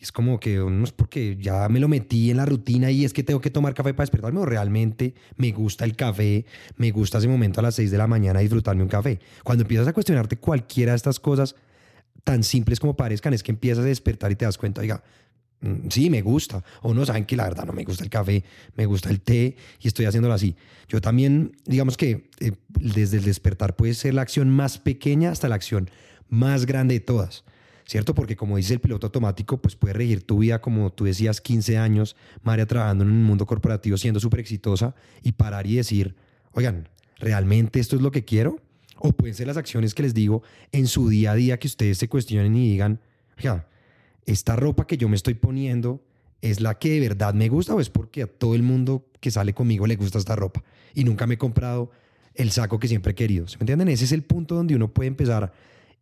Es 0.00 0.12
como 0.12 0.38
que 0.38 0.56
no 0.56 0.84
es 0.84 0.92
porque 0.92 1.38
ya 1.40 1.66
me 1.68 1.80
lo 1.80 1.88
metí 1.88 2.30
en 2.30 2.36
la 2.36 2.44
rutina 2.44 2.90
y 2.90 3.04
es 3.04 3.14
que 3.14 3.22
tengo 3.22 3.40
que 3.40 3.50
tomar 3.50 3.72
café 3.72 3.94
para 3.94 4.02
despertarme 4.02 4.40
o 4.40 4.44
realmente 4.44 5.14
me 5.36 5.52
gusta 5.52 5.84
el 5.84 5.96
café, 5.96 6.44
me 6.76 6.90
gusta 6.90 7.18
ese 7.18 7.28
momento 7.28 7.60
a 7.60 7.62
las 7.62 7.76
6 7.76 7.90
de 7.90 7.96
la 7.96 8.06
mañana 8.06 8.40
disfrutarme 8.40 8.82
un 8.82 8.88
café. 8.88 9.20
Cuando 9.44 9.62
empiezas 9.62 9.88
a 9.88 9.92
cuestionarte 9.92 10.36
cualquiera 10.36 10.92
de 10.92 10.96
estas 10.96 11.20
cosas 11.20 11.54
tan 12.24 12.42
simples 12.42 12.80
como 12.80 12.96
parezcan, 12.96 13.32
es 13.32 13.42
que 13.42 13.52
empiezas 13.52 13.84
a 13.84 13.86
despertar 13.86 14.32
y 14.32 14.36
te 14.36 14.44
das 14.44 14.58
cuenta, 14.58 14.80
oiga, 14.80 15.02
sí, 15.88 16.10
me 16.10 16.22
gusta. 16.22 16.62
O 16.82 16.94
no, 16.94 17.04
saben 17.06 17.24
que 17.24 17.36
la 17.36 17.44
verdad 17.44 17.64
no 17.64 17.72
me 17.72 17.84
gusta 17.84 18.04
el 18.04 18.10
café, 18.10 18.44
me 18.76 18.86
gusta 18.86 19.10
el 19.10 19.20
té 19.20 19.56
y 19.80 19.88
estoy 19.88 20.06
haciéndolo 20.06 20.34
así. 20.34 20.56
Yo 20.88 21.00
también, 21.00 21.56
digamos 21.64 21.96
que 21.96 22.30
eh, 22.40 22.52
desde 22.68 23.18
el 23.18 23.24
despertar 23.24 23.76
puede 23.76 23.94
ser 23.94 24.14
la 24.14 24.22
acción 24.22 24.50
más 24.50 24.78
pequeña 24.78 25.30
hasta 25.30 25.48
la 25.48 25.54
acción 25.54 25.90
más 26.28 26.66
grande 26.66 26.94
de 26.94 27.00
todas. 27.00 27.44
¿Cierto? 27.86 28.14
Porque 28.14 28.34
como 28.34 28.56
dice 28.56 28.72
el 28.72 28.80
piloto 28.80 29.08
automático, 29.08 29.60
pues 29.60 29.76
puede 29.76 29.92
regir 29.92 30.22
tu 30.22 30.38
vida 30.38 30.62
como 30.62 30.90
tú 30.90 31.04
decías, 31.04 31.42
15 31.42 31.76
años, 31.76 32.16
María 32.42 32.64
trabajando 32.64 33.04
en 33.04 33.10
un 33.10 33.22
mundo 33.22 33.44
corporativo 33.44 33.98
siendo 33.98 34.20
súper 34.20 34.40
exitosa 34.40 34.94
y 35.22 35.32
parar 35.32 35.66
y 35.66 35.76
decir, 35.76 36.14
oigan, 36.52 36.88
¿realmente 37.18 37.80
esto 37.80 37.96
es 37.96 38.02
lo 38.02 38.10
que 38.10 38.24
quiero? 38.24 38.58
O 38.96 39.12
pueden 39.12 39.34
ser 39.34 39.48
las 39.48 39.58
acciones 39.58 39.92
que 39.92 40.02
les 40.02 40.14
digo 40.14 40.42
en 40.72 40.86
su 40.86 41.10
día 41.10 41.32
a 41.32 41.34
día 41.34 41.58
que 41.58 41.66
ustedes 41.66 41.98
se 41.98 42.08
cuestionen 42.08 42.56
y 42.56 42.70
digan, 42.70 43.00
oiga, 43.38 43.68
esta 44.26 44.56
ropa 44.56 44.86
que 44.86 44.96
yo 44.96 45.08
me 45.08 45.16
estoy 45.16 45.34
poniendo 45.34 46.02
es 46.40 46.60
la 46.60 46.78
que 46.78 46.90
de 46.90 47.00
verdad 47.00 47.34
me 47.34 47.48
gusta 47.48 47.74
o 47.74 47.80
es 47.80 47.90
porque 47.90 48.22
a 48.22 48.26
todo 48.26 48.54
el 48.54 48.62
mundo 48.62 49.06
que 49.20 49.30
sale 49.30 49.54
conmigo 49.54 49.86
le 49.86 49.96
gusta 49.96 50.18
esta 50.18 50.36
ropa 50.36 50.62
y 50.94 51.04
nunca 51.04 51.26
me 51.26 51.34
he 51.34 51.38
comprado 51.38 51.90
el 52.34 52.50
saco 52.50 52.78
que 52.78 52.88
siempre 52.88 53.12
he 53.12 53.14
querido. 53.14 53.48
¿Se 53.48 53.56
me 53.58 53.62
entienden? 53.62 53.88
Ese 53.88 54.04
es 54.04 54.12
el 54.12 54.22
punto 54.22 54.54
donde 54.54 54.74
uno 54.74 54.92
puede 54.92 55.08
empezar. 55.08 55.52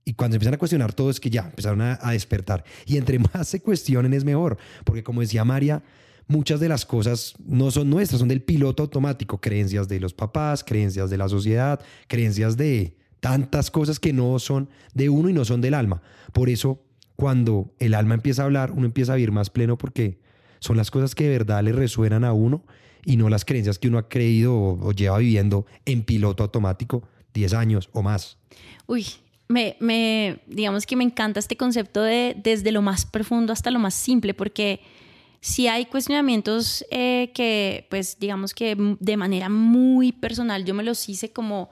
Y 0.04 0.14
cuando 0.14 0.36
empiezan 0.36 0.54
a 0.54 0.58
cuestionar 0.58 0.92
todo 0.92 1.10
es 1.10 1.20
que 1.20 1.30
ya 1.30 1.42
empezaron 1.42 1.80
a, 1.80 1.98
a 2.02 2.12
despertar. 2.12 2.64
Y 2.86 2.96
entre 2.96 3.18
más 3.34 3.48
se 3.48 3.60
cuestionen 3.60 4.12
es 4.14 4.24
mejor. 4.24 4.56
Porque 4.84 5.04
como 5.04 5.20
decía 5.20 5.44
María, 5.44 5.82
muchas 6.26 6.58
de 6.58 6.68
las 6.68 6.86
cosas 6.86 7.34
no 7.44 7.70
son 7.70 7.90
nuestras, 7.90 8.18
son 8.18 8.28
del 8.28 8.42
piloto 8.42 8.82
automático. 8.82 9.40
Creencias 9.40 9.88
de 9.88 10.00
los 10.00 10.14
papás, 10.14 10.64
creencias 10.64 11.10
de 11.10 11.18
la 11.18 11.28
sociedad, 11.28 11.80
creencias 12.08 12.56
de 12.56 12.96
tantas 13.20 13.70
cosas 13.70 14.00
que 14.00 14.12
no 14.12 14.38
son 14.38 14.68
de 14.94 15.08
uno 15.08 15.28
y 15.28 15.32
no 15.32 15.44
son 15.44 15.60
del 15.60 15.74
alma. 15.74 16.02
Por 16.32 16.48
eso 16.48 16.82
cuando 17.16 17.74
el 17.78 17.94
alma 17.94 18.14
empieza 18.14 18.42
a 18.42 18.44
hablar, 18.46 18.72
uno 18.72 18.86
empieza 18.86 19.12
a 19.12 19.16
vivir 19.16 19.32
más 19.32 19.50
pleno 19.50 19.78
porque 19.78 20.18
son 20.58 20.76
las 20.76 20.90
cosas 20.90 21.14
que 21.14 21.24
de 21.24 21.30
verdad 21.30 21.62
le 21.62 21.72
resuenan 21.72 22.24
a 22.24 22.32
uno 22.32 22.64
y 23.04 23.16
no 23.16 23.28
las 23.28 23.44
creencias 23.44 23.78
que 23.78 23.88
uno 23.88 23.98
ha 23.98 24.08
creído 24.08 24.54
o, 24.54 24.92
lleva 24.92 25.18
viviendo 25.18 25.66
en 25.84 26.02
piloto 26.04 26.42
automático 26.42 27.02
10 27.34 27.54
años 27.54 27.90
o 27.92 28.02
más. 28.02 28.38
Uy, 28.86 29.06
me, 29.48 30.40
digamos 30.46 30.86
que 30.86 30.96
me 30.96 31.04
encanta 31.04 31.40
este 31.40 31.56
concepto 31.56 32.02
de 32.02 32.36
desde 32.42 32.72
lo 32.72 32.82
más 32.82 33.04
profundo 33.04 33.52
hasta 33.52 33.70
lo 33.70 33.78
más 33.78 33.94
simple, 33.94 34.34
porque 34.34 34.80
si 35.40 35.66
hay 35.66 35.86
cuestionamientos 35.86 36.84
eh, 36.90 37.32
que, 37.34 37.86
pues, 37.90 38.18
digamos 38.20 38.54
que 38.54 38.76
de 39.00 39.16
manera 39.16 39.48
muy 39.48 40.12
personal, 40.12 40.64
yo 40.64 40.72
me 40.72 40.84
los 40.84 41.08
hice 41.08 41.32
como, 41.32 41.70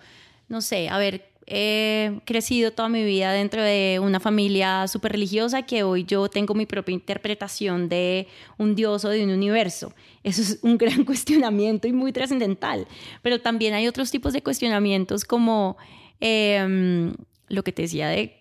no 0.49 0.61
sé, 0.61 0.89
a 0.89 0.99
ver, 0.99 1.30
he 1.47 2.21
crecido 2.25 2.73
toda 2.73 2.89
mi 2.89 3.05
vida 3.05 3.33
dentro 3.33 3.63
de 3.63 4.01
una 4.03 4.21
familia 4.21 4.87
súper 4.87 5.13
religiosa 5.13 5.63
que 5.63 5.83
hoy 5.83 6.05
yo 6.05 6.29
tengo 6.29 6.55
mi 6.55 6.67
propia 6.67 6.93
interpretación 6.93 7.89
de 7.89 8.29
un 8.59 8.75
dios 8.75 9.05
o 9.05 9.09
de 9.09 9.25
un 9.25 9.31
universo. 9.31 9.93
Eso 10.23 10.43
es 10.43 10.59
un 10.63 10.79
gran 10.79 11.05
cuestionamiento 11.05 11.89
y 11.89 11.93
muy 11.93 12.13
trascendental. 12.13 12.87
Pero 13.23 13.41
también 13.41 13.75
hay 13.75 13.89
otros 13.89 14.11
tipos 14.11 14.33
de 14.33 14.43
cuestionamientos 14.43 15.25
como 15.25 15.77
em, 16.21 17.15
lo 17.49 17.63
que 17.65 17.73
te 17.73 17.83
decía 17.83 18.09
de 18.09 18.37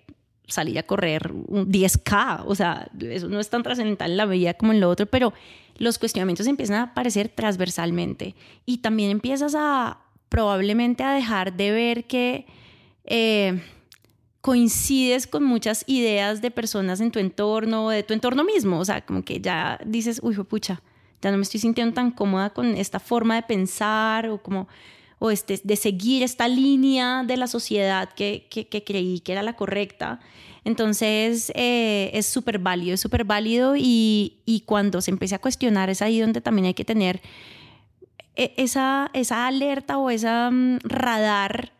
salir 0.48 0.77
a 0.77 0.84
correr 0.84 1.32
un 1.32 1.72
10K. 1.72 2.44
O 2.46 2.56
sea, 2.56 2.89
eso 3.00 3.27
no 3.27 3.39
es 3.39 3.50
tan 3.50 3.63
trascendental 3.63 4.12
en 4.12 4.18
la 4.18 4.25
vida 4.25 4.53
como 4.53 4.72
en 4.72 4.79
lo 4.79 4.89
otro, 4.89 5.06
pero 5.06 5.34
los 5.77 5.98
cuestionamientos 5.98 6.46
empiezan 6.48 6.77
a 6.77 6.84
aparecer 6.84 7.29
transversalmente 7.29 8.36
y 8.65 8.79
también 8.79 9.12
empiezas 9.12 9.56
a 9.58 10.00
probablemente 10.27 11.03
a 11.03 11.13
dejar 11.13 11.53
de 11.53 11.72
ver 11.72 12.06
que 12.06 12.46
eh, 13.06 13.62
coincides 14.41 15.27
con 15.27 15.44
muchas 15.44 15.84
ideas 15.88 16.41
de 16.41 16.51
personas 16.51 17.01
en 17.01 17.12
tu 17.12 17.20
entorno, 17.20 17.89
de 17.89 18.03
tu 18.03 18.13
entorno 18.13 18.44
mismo, 18.44 18.79
o 18.79 18.86
sea, 18.86 19.06
como 19.06 19.24
que 19.24 19.41
ya 19.41 19.79
dices, 19.86 20.20
uy, 20.24 20.36
pucha, 20.36 20.82
ya 21.22 21.32
no 21.32 21.38
me 21.38 21.44
estoy 21.44 21.60
sintiendo 21.60 21.94
tan 21.94 22.12
cómoda 22.12 22.51
con 22.51 22.75
esta 22.75 23.00
forma 23.00 23.36
de 23.36 23.44
pensar 23.44 24.29
o 24.29 24.41
como 24.41 24.68
o 25.20 25.32
este, 25.32 25.60
de 25.63 25.75
seguir 25.75 26.24
esta 26.24 26.48
línea 26.48 27.24
de 27.25 27.36
la 27.36 27.48
sociedad 27.48 28.10
que, 28.13 28.48
que, 28.50 28.84
creí 28.84 29.20
que 29.20 29.34
era 29.34 29.44
la 29.44 29.58
correcta. 29.58 30.22
Entonces 30.63 31.51
eh, 31.56 32.10
es 32.13 32.25
súper 32.25 32.60
válido, 32.60 32.94
es 32.94 33.01
súper 33.01 33.25
válido 33.25 33.75
y, 33.75 34.38
y, 34.46 34.62
cuando 34.62 35.01
se 35.01 35.12
empieza 35.12 35.36
a 35.36 35.39
cuestionar 35.39 35.89
es 35.89 36.01
ahí 36.01 36.20
donde 36.20 36.41
también 36.41 36.68
hay 36.68 36.74
que 36.74 36.86
tener 36.86 37.22
e, 38.36 38.53
esa, 38.58 39.10
esa 39.13 39.48
alerta 39.48 39.98
o 39.98 40.10
esa 40.10 40.50
mm, 40.51 40.79
radar 40.84 41.74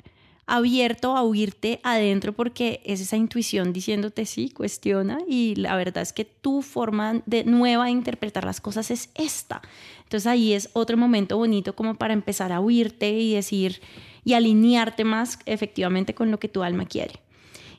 abierto 0.50 1.16
a 1.16 1.22
oírte 1.22 1.80
adentro 1.84 2.34
porque 2.34 2.82
es 2.84 3.00
esa 3.02 3.16
intuición 3.16 3.72
diciéndote 3.72 4.26
sí, 4.26 4.50
cuestiona 4.50 5.20
y 5.28 5.56
la 5.56 5.76
verdad 5.76 6.02
es 6.02 6.12
que 6.12 6.26
tu 6.26 6.62
forma 6.62 7.22
de 7.26 7.44
nueva 7.44 7.86
de 7.86 7.92
interpretar 7.92 8.44
las 8.46 8.60
cosas 8.60 8.90
es 8.90 9.10
esta. 9.14 9.62
Entonces 10.04 10.26
ahí 10.26 10.54
es 10.54 10.70
otro 10.74 10.98
momento 10.98 11.38
bonito 11.38 11.76
como 11.76 11.96
para 11.96 12.14
empezar 12.14 12.52
a 12.52 12.62
oírte 12.62 13.12
y 13.12 13.36
decir 13.36 13.82
y 14.26 14.34
alinearte 14.34 15.04
más 15.04 15.40
efectivamente 15.46 16.16
con 16.16 16.32
lo 16.32 16.40
que 16.40 16.50
tu 16.50 16.64
alma 16.64 16.86
quiere. 16.86 17.20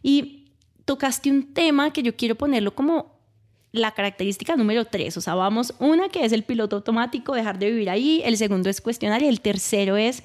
Y 0.03 0.53
tocaste 0.85 1.31
un 1.31 1.53
tema 1.53 1.93
que 1.93 2.03
yo 2.03 2.15
quiero 2.15 2.37
ponerlo 2.37 2.75
como 2.75 3.19
la 3.73 3.93
característica 3.93 4.57
número 4.57 4.85
tres, 4.85 5.17
o 5.17 5.21
sea, 5.21 5.35
vamos, 5.35 5.75
una 5.79 6.09
que 6.09 6.25
es 6.25 6.33
el 6.33 6.43
piloto 6.43 6.77
automático, 6.77 7.35
dejar 7.35 7.59
de 7.59 7.71
vivir 7.71 7.91
ahí, 7.91 8.23
el 8.25 8.37
segundo 8.37 8.69
es 8.69 8.81
cuestionar 8.81 9.23
y 9.23 9.29
el 9.29 9.41
tercero 9.41 9.97
es 9.97 10.25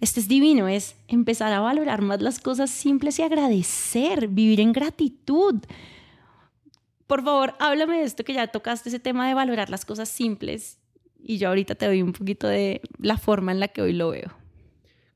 este 0.00 0.20
es 0.20 0.28
divino, 0.28 0.68
es 0.68 0.96
empezar 1.08 1.52
a 1.52 1.60
valorar 1.60 2.02
más 2.02 2.20
las 2.20 2.38
cosas 2.38 2.70
simples 2.70 3.18
y 3.18 3.22
agradecer, 3.22 4.28
vivir 4.28 4.60
en 4.60 4.72
gratitud. 4.72 5.56
Por 7.06 7.24
favor, 7.24 7.54
háblame 7.60 7.98
de 7.98 8.04
esto 8.04 8.24
que 8.24 8.34
ya 8.34 8.46
tocaste, 8.48 8.88
ese 8.88 8.98
tema 8.98 9.28
de 9.28 9.34
valorar 9.34 9.70
las 9.70 9.84
cosas 9.84 10.08
simples. 10.08 10.78
Y 11.22 11.38
yo 11.38 11.48
ahorita 11.48 11.74
te 11.74 11.86
doy 11.86 12.02
un 12.02 12.12
poquito 12.12 12.46
de 12.46 12.82
la 12.98 13.16
forma 13.16 13.52
en 13.52 13.60
la 13.60 13.68
que 13.68 13.82
hoy 13.82 13.92
lo 13.92 14.10
veo. 14.10 14.32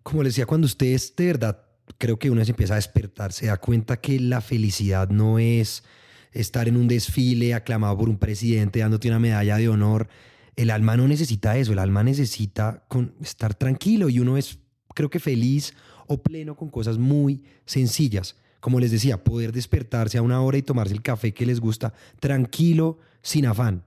Como 0.03 0.23
les 0.23 0.35
decía, 0.35 0.47
cuando 0.47 0.67
ustedes 0.67 1.15
de 1.15 1.27
verdad, 1.27 1.63
creo 1.99 2.19
que 2.19 2.31
uno 2.31 2.45
se 2.45 2.53
empieza 2.53 2.75
a 2.75 2.77
despertar, 2.77 3.33
se 3.33 3.47
da 3.47 3.59
cuenta 3.59 4.01
que 4.01 4.19
la 4.19 4.41
felicidad 4.41 5.11
no 5.11 5.39
es 5.39 5.85
estar 6.33 6.69
en 6.69 6.77
un 6.77 6.89
desfile 6.89 7.55
aclamado 7.55 7.99
por 7.99 8.09
un 8.09 8.19
presidente 8.19 8.79
dándote 8.79 9.09
una 9.09 9.19
medalla 9.19 9.57
de 9.57 9.69
honor. 9.69 10.09
El 10.57 10.71
alma 10.71 10.97
no 10.97 11.09
necesita 11.09 11.57
eso, 11.57 11.73
el 11.73 11.79
alma 11.79 12.03
necesita 12.03 12.85
estar 13.21 13.55
tranquilo 13.55 14.09
y 14.09 14.21
uno 14.21 14.37
es 14.37 14.60
creo 14.95 15.11
que 15.11 15.21
feliz 15.21 15.75
o 16.07 16.23
pleno 16.23 16.57
con 16.57 16.69
cosas 16.69 16.99
muy 16.99 17.43
sencillas. 17.65 18.37
Como 18.61 18.79
les 18.79 18.91
decía, 18.91 19.23
poder 19.23 19.53
despertarse 19.53 20.19
a 20.19 20.23
una 20.23 20.43
hora 20.43 20.59
y 20.59 20.63
tomarse 20.63 20.93
el 20.93 21.03
café 21.03 21.33
que 21.33 21.47
les 21.47 21.61
gusta 21.61 21.95
tranquilo, 22.19 22.99
sin 23.23 23.47
afán. 23.47 23.85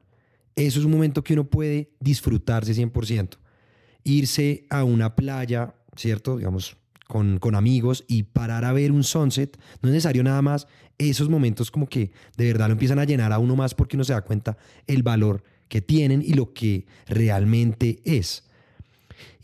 Eso 0.55 0.79
es 0.79 0.85
un 0.85 0.91
momento 0.91 1.23
que 1.23 1.33
uno 1.33 1.45
puede 1.45 1.91
disfrutarse 1.99 2.73
100%. 2.73 3.37
Irse 4.03 4.65
a 4.69 4.83
una 4.83 5.15
playa, 5.15 5.75
¿cierto? 5.95 6.37
Digamos, 6.37 6.77
con, 7.07 7.39
con, 7.39 7.55
amigos 7.55 8.03
y 8.07 8.23
parar 8.23 8.65
a 8.65 8.73
ver 8.73 8.91
un 8.91 9.03
sunset. 9.03 9.57
No 9.81 9.89
es 9.89 9.93
necesario 9.93 10.23
nada 10.23 10.41
más. 10.41 10.67
Esos 10.97 11.29
momentos 11.29 11.71
como 11.71 11.87
que 11.87 12.11
de 12.37 12.45
verdad 12.45 12.67
lo 12.67 12.73
empiezan 12.73 12.99
a 12.99 13.05
llenar 13.05 13.31
a 13.31 13.39
uno 13.39 13.55
más 13.55 13.73
porque 13.73 13.97
uno 13.97 14.03
se 14.03 14.13
da 14.13 14.21
cuenta 14.21 14.57
el 14.87 15.03
valor 15.03 15.43
que 15.67 15.81
tienen 15.81 16.21
y 16.21 16.33
lo 16.33 16.53
que 16.53 16.85
realmente 17.07 18.01
es. 18.05 18.43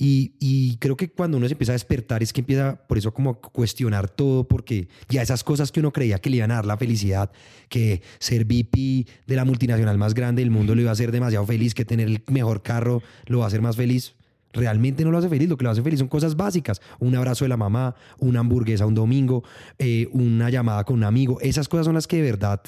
Y, 0.01 0.77
creo 0.79 0.95
que 0.95 1.11
cuando 1.11 1.35
uno 1.35 1.47
se 1.47 1.53
empieza 1.55 1.73
a 1.73 1.75
despertar 1.75 2.23
es 2.23 2.31
que 2.31 2.39
empieza 2.39 2.87
por 2.87 2.97
eso 2.97 3.13
como 3.13 3.31
a 3.31 3.41
cuestionar 3.41 4.09
todo, 4.09 4.47
porque 4.47 4.87
ya 5.09 5.21
esas 5.21 5.43
cosas 5.43 5.73
que 5.73 5.81
uno 5.81 5.91
creía 5.91 6.19
que 6.19 6.29
le 6.29 6.37
iban 6.37 6.51
a 6.51 6.55
dar 6.55 6.65
la 6.65 6.77
felicidad, 6.77 7.31
que 7.67 8.01
ser 8.17 8.45
VP 8.45 9.05
de 9.27 9.35
la 9.35 9.43
multinacional 9.43 9.97
más 9.97 10.13
grande 10.13 10.41
del 10.41 10.51
mundo 10.51 10.73
lo 10.73 10.81
iba 10.81 10.89
a 10.89 10.93
hacer 10.93 11.11
demasiado 11.11 11.45
feliz, 11.45 11.73
que 11.73 11.83
tener 11.83 12.07
el 12.07 12.23
mejor 12.27 12.61
carro 12.61 13.03
lo 13.25 13.39
va 13.39 13.43
a 13.43 13.47
hacer 13.47 13.61
más 13.61 13.75
feliz, 13.75 14.15
realmente 14.53 15.03
no 15.03 15.11
lo 15.11 15.17
hace 15.17 15.27
feliz. 15.27 15.49
Lo 15.49 15.57
que 15.57 15.65
lo 15.65 15.71
hace 15.71 15.81
feliz 15.81 15.99
son 15.99 16.07
cosas 16.07 16.37
básicas. 16.37 16.81
Un 16.99 17.15
abrazo 17.15 17.43
de 17.43 17.49
la 17.49 17.57
mamá, 17.57 17.95
una 18.19 18.39
hamburguesa 18.39 18.85
un 18.85 18.95
domingo, 18.95 19.43
eh, 19.79 20.07
una 20.13 20.49
llamada 20.49 20.85
con 20.85 20.95
un 20.95 21.03
amigo. 21.03 21.41
Esas 21.41 21.67
cosas 21.67 21.85
son 21.85 21.95
las 21.95 22.07
que 22.07 22.17
de 22.17 22.23
verdad 22.23 22.61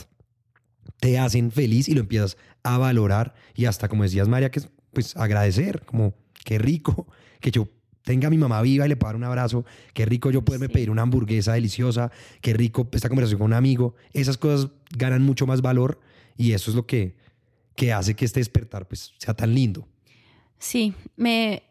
te 0.99 1.17
hacen 1.17 1.49
feliz 1.49 1.87
y 1.87 1.93
lo 1.93 2.01
empiezas 2.01 2.35
a 2.63 2.77
valorar 2.77 3.33
y 3.55 3.65
hasta, 3.65 3.87
como 3.87 4.03
decías 4.03 4.27
María, 4.27 4.51
que 4.51 4.61
pues 4.91 5.15
agradecer, 5.15 5.83
como 5.85 6.13
qué 6.43 6.59
rico 6.59 7.07
que 7.41 7.51
yo 7.51 7.67
tenga 8.03 8.27
a 8.27 8.31
mi 8.31 8.37
mamá 8.37 8.61
viva 8.61 8.85
y 8.85 8.89
le 8.89 8.95
pueda 8.95 9.09
dar 9.09 9.15
un 9.17 9.23
abrazo, 9.23 9.65
qué 9.93 10.05
rico 10.05 10.31
yo 10.31 10.43
poderme 10.43 10.69
pedir 10.69 10.89
una 10.89 11.01
hamburguesa 11.03 11.53
deliciosa, 11.53 12.11
qué 12.41 12.53
rico 12.53 12.87
esta 12.91 13.09
conversación 13.09 13.39
con 13.39 13.47
un 13.47 13.53
amigo, 13.53 13.95
esas 14.13 14.37
cosas 14.37 14.69
ganan 14.97 15.21
mucho 15.23 15.45
más 15.45 15.61
valor 15.61 15.99
y 16.37 16.53
eso 16.53 16.71
es 16.71 16.75
lo 16.75 16.85
que, 16.85 17.15
que 17.75 17.93
hace 17.93 18.15
que 18.15 18.25
este 18.25 18.39
despertar 18.39 18.87
pues 18.87 19.13
sea 19.17 19.33
tan 19.33 19.53
lindo. 19.53 19.87
Sí, 20.57 20.93
me 21.15 21.63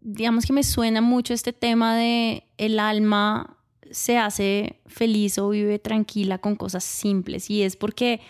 digamos 0.00 0.44
que 0.44 0.52
me 0.52 0.62
suena 0.62 1.00
mucho 1.00 1.32
este 1.32 1.52
tema 1.52 1.96
de 1.96 2.44
el 2.58 2.78
alma 2.78 3.56
se 3.90 4.18
hace 4.18 4.80
feliz 4.86 5.38
o 5.38 5.48
vive 5.48 5.78
tranquila 5.78 6.38
con 6.38 6.56
cosas 6.56 6.84
simples 6.84 7.48
y 7.48 7.62
es 7.62 7.76
porque 7.76 8.20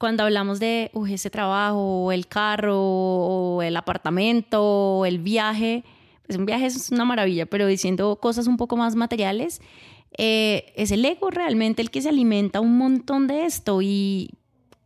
cuando 0.00 0.22
hablamos 0.22 0.60
de 0.60 0.90
ese 1.10 1.28
trabajo, 1.28 2.04
o 2.04 2.10
el 2.10 2.26
carro, 2.26 2.80
o 2.80 3.60
el 3.60 3.76
apartamento, 3.76 4.62
o 4.62 5.04
el 5.04 5.18
viaje, 5.18 5.84
pues 6.26 6.38
un 6.38 6.46
viaje 6.46 6.64
es 6.64 6.90
una 6.90 7.04
maravilla, 7.04 7.44
pero 7.44 7.66
diciendo 7.66 8.16
cosas 8.16 8.46
un 8.46 8.56
poco 8.56 8.78
más 8.78 8.96
materiales, 8.96 9.60
eh, 10.16 10.72
es 10.74 10.90
el 10.90 11.04
ego 11.04 11.28
realmente 11.30 11.82
el 11.82 11.90
que 11.90 12.00
se 12.00 12.08
alimenta 12.08 12.60
un 12.60 12.78
montón 12.78 13.26
de 13.26 13.44
esto 13.44 13.82
y 13.82 14.30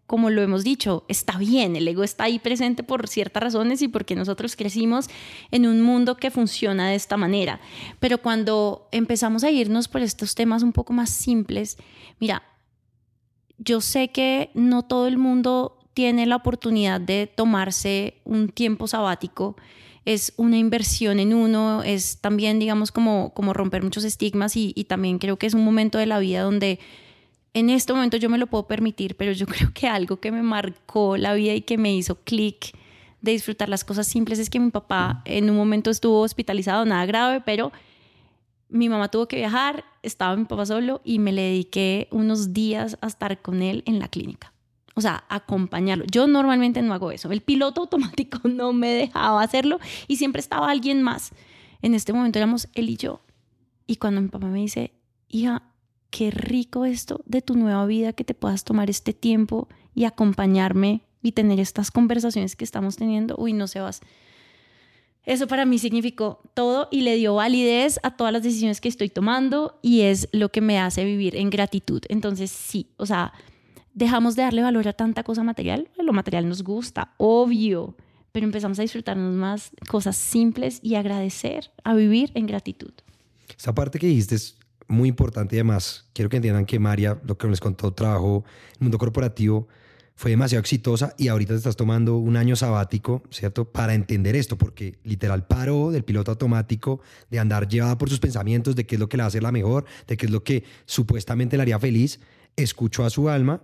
como 0.09 0.31
lo 0.31 0.43
hemos 0.43 0.65
dicho, 0.65 1.05
está 1.07 1.39
bien, 1.39 1.77
el 1.77 1.87
ego 1.87 2.03
está 2.03 2.25
ahí 2.25 2.41
presente 2.41 2.83
por 2.83 3.07
ciertas 3.07 3.41
razones 3.41 3.83
y 3.83 3.89
porque 3.89 4.17
nosotros 4.17 4.57
crecimos 4.57 5.09
en 5.53 5.69
un 5.69 5.81
mundo 5.81 6.17
que 6.17 6.33
funciona 6.33 6.89
de 6.89 6.97
esta 6.97 7.17
manera. 7.17 7.61
Pero 8.01 8.19
cuando 8.19 8.89
empezamos 8.91 9.45
a 9.45 9.51
irnos 9.53 9.87
por 9.87 10.03
estos 10.03 10.35
temas 10.35 10.65
un 10.65 10.73
poco 10.73 10.93
más 10.93 11.11
simples, 11.11 11.79
mira, 12.19 12.43
yo 13.59 13.81
sé 13.81 14.09
que 14.09 14.51
no 14.55 14.83
todo 14.83 15.07
el 15.07 15.19
mundo 15.19 15.79
tiene 15.95 16.27
la 16.27 16.37
oportunidad 16.37 17.01
de 17.01 17.27
tomarse 17.27 18.15
un 18.25 18.49
tiempo 18.49 18.89
sabático. 18.89 19.57
Es 20.05 20.35
una 20.37 20.59
inversión 20.59 21.19
en 21.19 21.33
uno, 21.33 21.83
es 21.83 22.19
también, 22.21 22.59
digamos, 22.59 22.93
como, 22.93 23.33
como 23.33 23.53
romper 23.53 23.83
muchos 23.83 24.05
estigmas 24.05 24.57
y, 24.57 24.73
y 24.77 24.85
también 24.85 25.19
creo 25.19 25.39
que 25.39 25.47
es 25.47 25.55
un 25.55 25.65
momento 25.65 25.99
de 25.99 26.07
la 26.07 26.19
vida 26.19 26.43
donde 26.43 26.79
en 27.55 27.71
este 27.71 27.93
momento 27.93 28.17
yo 28.17 28.29
me 28.29 28.37
lo 28.37 28.49
puedo 28.49 28.67
permitir, 28.67 29.17
pero 29.17 29.33
yo 29.33 29.47
creo 29.47 29.71
que 29.73 29.87
algo 29.87 30.19
que 30.19 30.33
me 30.33 30.43
marcó 30.43 31.17
la 31.17 31.33
vida 31.35 31.55
y 31.55 31.63
que 31.63 31.79
me 31.79 31.95
hizo 31.95 32.17
clic 32.17 32.77
de 33.23 33.33
disfrutar 33.33 33.71
las 33.71 33.85
cosas 33.85 34.07
simples 34.07 34.39
es 34.39 34.51
que 34.51 34.61
mi 34.61 34.71
papá 34.71 35.23
en 35.25 35.49
un 35.49 35.57
momento 35.57 35.91
estuvo 35.91 36.21
hospitalizado, 36.21 36.85
nada 36.85 37.07
grave, 37.07 37.41
pero 37.41 37.73
mi 38.75 38.89
mamá 38.89 39.09
tuvo 39.09 39.29
que 39.29 39.37
viajar, 39.37 39.85
estaba 40.03 40.35
mi 40.35 40.47
papá 40.47 40.67
solo 40.67 41.01
y 41.05 41.21
me 41.21 41.33
le 41.33 41.43
dediqué 41.43 42.09
unos 42.11 42.53
días 42.53 42.99
a 43.01 43.07
estar 43.07 43.41
con 43.41 43.63
él 43.63 43.85
en 43.87 44.01
la 44.01 44.09
clínica. 44.09 44.53
O 44.97 45.01
sea, 45.01 45.25
acompañarlo. 45.29 46.05
Yo 46.11 46.27
normalmente 46.27 46.83
no 46.83 46.93
hago 46.93 47.13
eso. 47.13 47.31
El 47.31 47.41
piloto 47.41 47.83
automático 47.83 48.41
no 48.49 48.73
me 48.73 48.89
dejaba 48.93 49.43
hacerlo 49.43 49.79
y 50.09 50.17
siempre 50.17 50.41
estaba 50.41 50.71
alguien 50.71 51.03
más. 51.03 51.31
En 51.83 51.95
este 51.95 52.13
momento 52.13 52.41
éramos 52.41 52.69
él 52.75 52.91
y 52.91 52.97
yo. 52.97 53.21
Y 53.87 53.97
cuando 53.97 54.21
mi 54.21 54.29
papá 54.29 54.49
me 54.49 54.59
dice, 54.59 54.93
hija, 55.29 55.63
qué 56.11 56.33
rico 56.33 56.85
esto 56.85 57.23
de 57.27 57.43
tu 57.43 57.55
nueva 57.55 57.87
vida, 57.87 58.13
que 58.13 58.25
te 58.25 58.35
puedas 58.35 58.65
tomar 58.65 58.91
este 58.91 59.13
tiempo 59.13 59.69
y 59.95 60.05
acompañarme 60.05 61.03
y 61.23 61.31
tener 61.31 61.61
estas 61.61 61.93
conversaciones 61.93 62.57
que 62.57 62.65
estamos 62.65 62.97
teniendo. 62.97 63.37
Uy, 63.39 63.53
no 63.53 63.69
se 63.69 63.79
vas. 63.79 64.01
Eso 65.27 65.47
para 65.47 65.65
mí 65.65 65.79
significó 65.79 66.41
todo 66.53 66.89
y 66.91 67.01
le 67.01 67.17
dio 67.17 67.35
validez 67.35 67.99
a 68.03 68.17
todas 68.17 68.33
las 68.33 68.43
decisiones 68.43 68.81
que 68.81 68.89
estoy 68.89 69.09
tomando 69.09 69.79
y 69.81 70.03
es 70.03 70.29
lo 70.33 70.51
que 70.51 70.61
me 70.61 70.79
hace 70.79 71.05
vivir 71.05 71.37
en 71.37 71.49
gratitud. 71.49 72.03
Entonces, 72.09 72.51
sí, 72.51 72.91
o 72.99 73.07
sea, 73.07 73.33
dejamos 73.95 74.37
de 74.37 74.43
darle 74.43 74.63
valor 74.63 74.87
a 74.87 74.93
tanta 74.93 75.23
cosa 75.23 75.43
material. 75.43 75.89
Lo 75.97 76.13
material 76.13 76.47
nos 76.49 76.63
gusta, 76.63 77.15
obvio, 77.17 77.97
pero 78.33 78.45
empezamos 78.45 78.79
a 78.79 78.83
disfrutarnos 78.83 79.35
más 79.35 79.71
cosas 79.89 80.17
simples 80.17 80.81
y 80.83 80.97
agradecer, 80.97 81.71
a 81.85 81.95
vivir 81.95 82.31
en 82.35 82.47
gratitud. 82.47 82.93
Esa 83.57 83.75
parte 83.75 83.99
que 83.99 84.09
dijiste 84.09 84.35
es 84.35 84.59
muy 84.89 85.09
importante 85.09 85.57
y 85.57 85.61
además 85.61 86.07
quiero 86.13 86.29
que 86.29 86.37
entiendan 86.37 86.67
que 86.67 86.79
María, 86.79 87.19
lo 87.25 87.39
que 87.39 87.49
les 87.49 87.61
contó, 87.61 87.93
trabajo 87.93 88.45
el 88.75 88.81
mundo 88.81 88.99
corporativo, 88.99 89.69
fue 90.15 90.31
demasiado 90.31 90.61
exitosa 90.61 91.15
y 91.19 91.29
ahorita 91.29 91.55
te 91.55 91.59
estás 91.59 91.77
tomando 91.77 92.17
un 92.17 92.37
año 92.37 92.55
sabático, 92.55 93.23
¿cierto? 93.31 93.65
Para 93.65 93.95
entender 93.95 94.37
esto, 94.37 94.57
porque 94.57 94.99
literal 95.03 95.47
paró 95.47 95.91
del 95.91 96.05
piloto 96.05 96.31
automático, 96.31 97.01
de 97.31 97.41
andar 97.41 97.69
llevada 97.69 97.99
por 97.99 98.09
sus 98.09 98.21
pensamientos, 98.21 98.77
de 98.77 98.87
qué 98.87 98.95
es 98.95 99.01
lo 99.01 99.09
que 99.09 99.17
le 99.17 99.23
va 99.23 99.27
a 99.27 99.29
hacer 99.29 99.43
la 99.43 99.53
mejor, 99.53 99.85
de 100.07 100.17
qué 100.17 100.27
es 100.27 100.33
lo 100.33 100.45
que 100.45 100.65
supuestamente 100.87 101.57
le 101.57 101.63
haría 101.63 101.79
feliz, 101.79 102.21
escuchó 102.57 103.05
a 103.05 103.11
su 103.11 103.29
alma, 103.29 103.63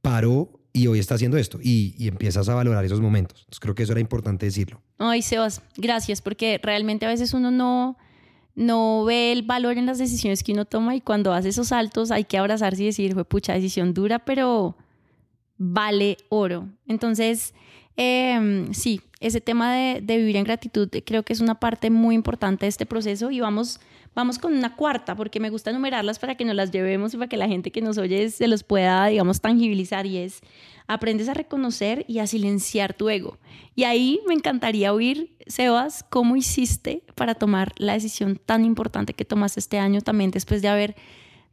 paró 0.00 0.50
y 0.72 0.86
hoy 0.86 1.00
está 1.00 1.16
haciendo 1.16 1.36
esto 1.36 1.58
y, 1.60 1.94
y 1.98 2.06
empiezas 2.06 2.48
a 2.48 2.54
valorar 2.54 2.84
esos 2.84 3.00
momentos. 3.00 3.40
Entonces 3.40 3.60
creo 3.60 3.74
que 3.74 3.82
eso 3.82 3.92
era 3.92 4.00
importante 4.00 4.46
decirlo. 4.46 4.80
Ay, 4.98 5.22
Sebas, 5.22 5.62
gracias, 5.76 6.22
porque 6.22 6.60
realmente 6.62 7.06
a 7.06 7.08
veces 7.08 7.34
uno 7.34 7.50
no 7.50 7.96
no 8.54 9.04
ve 9.04 9.30
el 9.30 9.42
valor 9.42 9.78
en 9.78 9.86
las 9.86 9.98
decisiones 9.98 10.42
que 10.42 10.52
uno 10.52 10.64
toma 10.64 10.96
y 10.96 11.00
cuando 11.00 11.32
hace 11.32 11.50
esos 11.50 11.68
saltos 11.68 12.10
hay 12.10 12.24
que 12.24 12.38
abrazarse 12.38 12.82
y 12.82 12.86
decir, 12.86 13.14
fue 13.14 13.24
pucha, 13.24 13.52
decisión 13.52 13.94
dura, 13.94 14.18
pero 14.18 14.76
vale 15.58 16.16
oro. 16.28 16.68
Entonces, 16.86 17.54
em, 17.96 18.72
sí, 18.72 19.00
ese 19.20 19.40
tema 19.40 19.74
de, 19.74 20.00
de, 20.00 20.16
vivir 20.16 20.36
en 20.36 20.44
gratitud 20.44 20.88
creo 21.04 21.24
que 21.24 21.32
es 21.32 21.40
una 21.40 21.58
parte 21.58 21.90
muy 21.90 22.14
importante 22.14 22.64
de 22.64 22.70
este 22.70 22.86
proceso 22.86 23.30
y 23.30 23.40
vamos, 23.40 23.80
vamos 24.14 24.38
con 24.38 24.56
una 24.56 24.76
cuarta 24.76 25.16
porque 25.16 25.40
me 25.40 25.50
gusta 25.50 25.70
enumerarlas 25.70 26.18
para 26.18 26.36
que 26.36 26.44
nos 26.44 26.54
las 26.54 26.70
llevemos 26.70 27.12
y 27.12 27.16
para 27.16 27.28
que 27.28 27.36
la 27.36 27.48
gente 27.48 27.72
que 27.72 27.82
nos 27.82 27.98
oye 27.98 28.30
se 28.30 28.46
los 28.46 28.62
pueda, 28.62 29.06
digamos, 29.06 29.40
tangibilizar 29.40 30.06
y 30.06 30.18
es 30.18 30.40
aprendes 30.88 31.28
a 31.28 31.34
reconocer 31.34 32.04
y 32.08 32.18
a 32.18 32.26
silenciar 32.26 32.94
tu 32.94 33.10
ego. 33.10 33.38
Y 33.76 33.84
ahí 33.84 34.20
me 34.26 34.34
encantaría 34.34 34.92
oír, 34.92 35.36
Sebas, 35.46 36.04
cómo 36.08 36.34
hiciste 36.34 37.04
para 37.14 37.34
tomar 37.34 37.74
la 37.76 37.92
decisión 37.92 38.40
tan 38.44 38.64
importante 38.64 39.12
que 39.12 39.26
tomaste 39.26 39.60
este 39.60 39.78
año 39.78 40.00
también 40.00 40.30
después 40.30 40.62
de 40.62 40.68
haber 40.68 40.96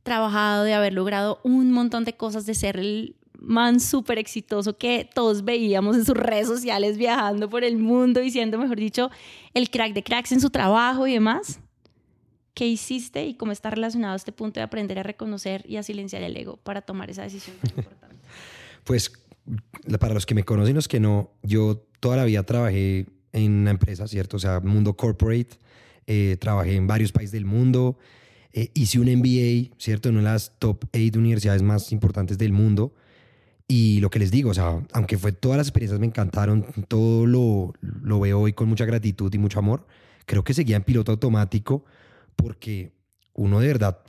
trabajado, 0.03 0.63
de 0.63 0.73
haber 0.73 0.93
logrado 0.93 1.39
un 1.43 1.71
montón 1.71 2.05
de 2.05 2.13
cosas, 2.13 2.45
de 2.45 2.55
ser 2.55 2.77
el 2.77 3.15
man 3.45 3.79
súper 3.79 4.17
exitoso 4.17 4.77
que 4.77 5.07
todos 5.13 5.43
veíamos 5.45 5.95
en 5.95 6.05
sus 6.05 6.17
redes 6.17 6.47
sociales 6.47 6.97
viajando 6.97 7.49
por 7.49 7.63
el 7.63 7.77
mundo 7.77 8.21
y 8.21 8.31
siendo, 8.31 8.57
mejor 8.57 8.77
dicho, 8.77 9.09
el 9.53 9.69
crack 9.69 9.93
de 9.93 10.03
cracks 10.03 10.31
en 10.31 10.41
su 10.41 10.49
trabajo 10.49 11.07
y 11.07 11.13
demás. 11.13 11.59
¿Qué 12.53 12.67
hiciste 12.67 13.25
y 13.25 13.35
cómo 13.35 13.51
está 13.51 13.69
relacionado 13.69 14.13
a 14.13 14.15
este 14.15 14.31
punto 14.31 14.59
de 14.59 14.63
aprender 14.63 14.97
a 14.97 15.03
reconocer 15.03 15.63
y 15.67 15.75
a 15.75 15.83
silenciar 15.83 16.23
el 16.23 16.35
ego 16.37 16.57
para 16.57 16.81
tomar 16.81 17.09
esa 17.09 17.23
decisión 17.23 17.55
tan 17.61 17.71
importante? 17.77 18.15
Pues 18.85 19.11
para 19.99 20.13
los 20.13 20.27
que 20.27 20.35
me 20.35 20.43
conocen, 20.43 20.75
los 20.75 20.87
que 20.87 20.99
no, 20.99 21.31
yo 21.41 21.87
toda 21.99 22.17
la 22.17 22.25
vida 22.25 22.43
trabajé 22.43 23.07
en 23.33 23.51
una 23.51 23.71
empresa, 23.71 24.07
¿cierto? 24.07 24.37
O 24.37 24.39
sea, 24.39 24.59
mundo 24.59 24.95
corporate, 24.95 25.57
eh, 26.05 26.37
trabajé 26.39 26.75
en 26.75 26.85
varios 26.85 27.11
países 27.11 27.31
del 27.31 27.45
mundo, 27.45 27.97
eh, 28.53 28.69
hice 28.73 28.99
un 28.99 29.07
MBA, 29.07 29.75
¿cierto? 29.77 30.09
En 30.09 30.17
una 30.17 30.29
de 30.29 30.35
las 30.35 30.53
top 30.59 30.85
8 30.93 31.19
universidades 31.19 31.61
más 31.61 31.91
importantes 31.91 32.37
del 32.37 32.53
mundo. 32.53 32.93
Y 33.67 33.99
lo 33.99 34.09
que 34.09 34.19
les 34.19 34.29
digo, 34.31 34.51
o 34.51 34.53
sea, 34.53 34.79
aunque 34.93 35.17
fue 35.17 35.31
todas 35.31 35.57
las 35.57 35.67
experiencias 35.67 35.99
me 35.99 36.05
encantaron, 36.05 36.65
todo 36.87 37.25
lo, 37.25 37.73
lo 37.81 38.19
veo 38.19 38.39
hoy 38.39 38.53
con 38.53 38.69
mucha 38.69 38.85
gratitud 38.85 39.33
y 39.33 39.37
mucho 39.37 39.59
amor, 39.59 39.87
creo 40.25 40.43
que 40.43 40.53
seguía 40.53 40.75
en 40.75 40.83
piloto 40.83 41.11
automático 41.11 41.83
porque 42.35 42.93
uno 43.33 43.59
de 43.59 43.67
verdad 43.67 43.99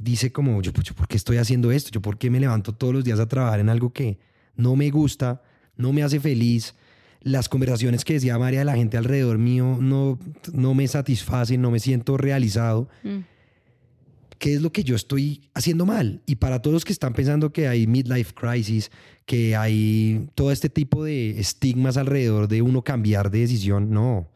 dice 0.00 0.32
como, 0.32 0.62
yo, 0.62 0.72
yo, 0.72 0.94
¿por 0.94 1.08
qué 1.08 1.16
estoy 1.16 1.38
haciendo 1.38 1.72
esto? 1.72 1.90
¿Yo 1.90 2.00
por 2.00 2.18
qué 2.18 2.30
me 2.30 2.40
levanto 2.40 2.72
todos 2.72 2.94
los 2.94 3.04
días 3.04 3.18
a 3.18 3.26
trabajar 3.26 3.60
en 3.60 3.68
algo 3.68 3.92
que, 3.92 4.18
no 4.60 4.76
me 4.76 4.90
gusta, 4.90 5.42
no 5.76 5.92
me 5.92 6.02
hace 6.02 6.20
feliz. 6.20 6.74
Las 7.22 7.48
conversaciones 7.48 8.04
que 8.04 8.14
decía 8.14 8.38
María 8.38 8.60
de 8.60 8.64
la 8.64 8.76
gente 8.76 8.96
alrededor 8.96 9.38
mío 9.38 9.76
no, 9.80 10.18
no 10.52 10.74
me 10.74 10.86
satisfacen, 10.88 11.60
no 11.60 11.70
me 11.70 11.80
siento 11.80 12.16
realizado. 12.16 12.88
Mm. 13.02 13.18
¿Qué 14.40 14.54
es 14.54 14.62
lo 14.62 14.72
que 14.72 14.84
yo 14.84 14.96
estoy 14.96 15.50
haciendo 15.52 15.84
mal? 15.84 16.22
Y 16.24 16.36
para 16.36 16.62
todos 16.62 16.72
los 16.72 16.86
que 16.86 16.94
están 16.94 17.12
pensando 17.12 17.52
que 17.52 17.68
hay 17.68 17.86
midlife 17.86 18.32
crisis, 18.32 18.90
que 19.26 19.54
hay 19.54 20.30
todo 20.34 20.50
este 20.50 20.70
tipo 20.70 21.04
de 21.04 21.38
estigmas 21.38 21.98
alrededor 21.98 22.48
de 22.48 22.62
uno 22.62 22.82
cambiar 22.82 23.30
de 23.30 23.40
decisión, 23.40 23.90
no. 23.90 24.30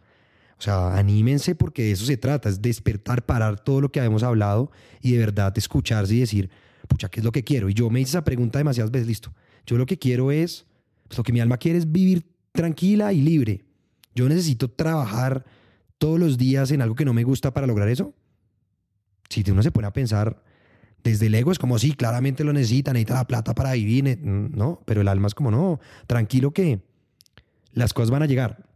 O 0.58 0.62
sea, 0.62 0.94
anímense 0.98 1.54
porque 1.54 1.84
de 1.84 1.92
eso 1.92 2.04
se 2.04 2.18
trata, 2.18 2.50
es 2.50 2.60
despertar, 2.60 3.24
parar 3.24 3.58
todo 3.58 3.80
lo 3.80 3.90
que 3.90 3.98
habíamos 3.98 4.22
hablado 4.22 4.70
y 5.00 5.12
de 5.12 5.20
verdad 5.20 5.56
escucharse 5.56 6.14
y 6.14 6.20
decir, 6.20 6.50
pucha, 6.86 7.08
¿qué 7.08 7.20
es 7.20 7.24
lo 7.24 7.32
que 7.32 7.42
quiero? 7.42 7.70
Y 7.70 7.74
yo 7.74 7.88
me 7.88 8.02
hice 8.02 8.10
esa 8.10 8.24
pregunta 8.24 8.58
demasiadas 8.58 8.90
veces, 8.90 9.08
listo. 9.08 9.32
Yo 9.64 9.78
lo 9.78 9.86
que 9.86 9.98
quiero 9.98 10.30
es, 10.30 10.66
pues 11.08 11.16
lo 11.16 11.24
que 11.24 11.32
mi 11.32 11.40
alma 11.40 11.56
quiere 11.56 11.78
es 11.78 11.90
vivir 11.90 12.26
tranquila 12.52 13.14
y 13.14 13.22
libre. 13.22 13.64
Yo 14.14 14.28
necesito 14.28 14.70
trabajar 14.70 15.46
todos 15.96 16.20
los 16.20 16.36
días 16.36 16.72
en 16.72 16.82
algo 16.82 16.94
que 16.94 17.06
no 17.06 17.14
me 17.14 17.24
gusta 17.24 17.54
para 17.54 17.66
lograr 17.66 17.88
eso. 17.88 18.12
Si 19.42 19.50
uno 19.50 19.62
se 19.62 19.72
pone 19.72 19.86
a 19.86 19.92
pensar, 19.92 20.42
desde 21.02 21.26
el 21.26 21.34
ego 21.34 21.52
es 21.52 21.58
como, 21.58 21.78
sí, 21.78 21.92
claramente 21.92 22.44
lo 22.44 22.52
necesita, 22.52 22.92
necesita 22.92 23.14
la 23.14 23.26
plata 23.26 23.54
para 23.54 23.72
vivir, 23.72 24.18
no, 24.22 24.80
pero 24.84 25.00
el 25.00 25.08
alma 25.08 25.26
es 25.26 25.34
como, 25.34 25.50
no, 25.50 25.80
tranquilo 26.06 26.52
que 26.52 26.80
las 27.72 27.92
cosas 27.92 28.10
van 28.10 28.22
a 28.22 28.26
llegar. 28.26 28.66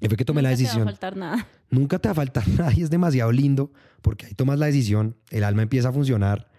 Y 0.00 0.08
fue 0.08 0.16
que 0.16 0.24
tomé 0.24 0.40
Nunca 0.40 0.50
la 0.50 0.56
decisión. 0.56 0.86
Nunca 0.86 0.98
te 0.98 1.06
va 1.06 1.08
a 1.08 1.10
faltar 1.10 1.16
nada. 1.16 1.46
Nunca 1.70 1.98
te 1.98 2.08
va 2.08 2.12
a 2.12 2.14
faltar 2.14 2.48
nada 2.58 2.72
y 2.74 2.82
es 2.82 2.90
demasiado 2.90 3.32
lindo 3.32 3.72
porque 4.02 4.26
ahí 4.26 4.34
tomas 4.34 4.58
la 4.58 4.66
decisión, 4.66 5.16
el 5.30 5.44
alma 5.44 5.62
empieza 5.62 5.90
a 5.90 5.92
funcionar 5.92 6.50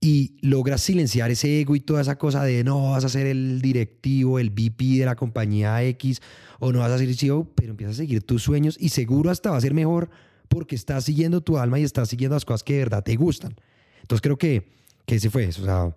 y 0.00 0.36
logras 0.40 0.80
silenciar 0.80 1.30
ese 1.30 1.60
ego 1.60 1.76
y 1.76 1.80
toda 1.80 2.00
esa 2.00 2.16
cosa 2.16 2.42
de 2.42 2.64
no 2.64 2.92
vas 2.92 3.04
a 3.04 3.08
ser 3.08 3.26
el 3.26 3.60
directivo, 3.60 4.38
el 4.38 4.50
VP 4.50 4.98
de 4.98 5.04
la 5.04 5.14
compañía 5.14 5.82
X 5.84 6.22
o 6.58 6.72
no 6.72 6.78
vas 6.78 6.90
a 6.90 6.98
ser 6.98 7.14
CEO, 7.14 7.52
pero 7.54 7.70
empiezas 7.70 7.96
a 7.96 7.98
seguir 7.98 8.22
tus 8.22 8.42
sueños 8.42 8.76
y 8.80 8.88
seguro 8.88 9.30
hasta 9.30 9.50
va 9.50 9.58
a 9.58 9.60
ser 9.60 9.74
mejor 9.74 10.10
porque 10.50 10.74
estás 10.74 11.04
siguiendo 11.04 11.40
tu 11.40 11.56
alma 11.56 11.78
y 11.78 11.84
estás 11.84 12.08
siguiendo 12.08 12.34
las 12.34 12.44
cosas 12.44 12.64
que 12.64 12.74
de 12.74 12.78
verdad 12.80 13.04
te 13.04 13.14
gustan. 13.14 13.54
Entonces 14.02 14.20
creo 14.20 14.36
que, 14.36 14.68
que 15.06 15.14
ese 15.14 15.30
fue 15.30 15.44
eso. 15.44 15.62
O 15.62 15.64
sea, 15.64 15.94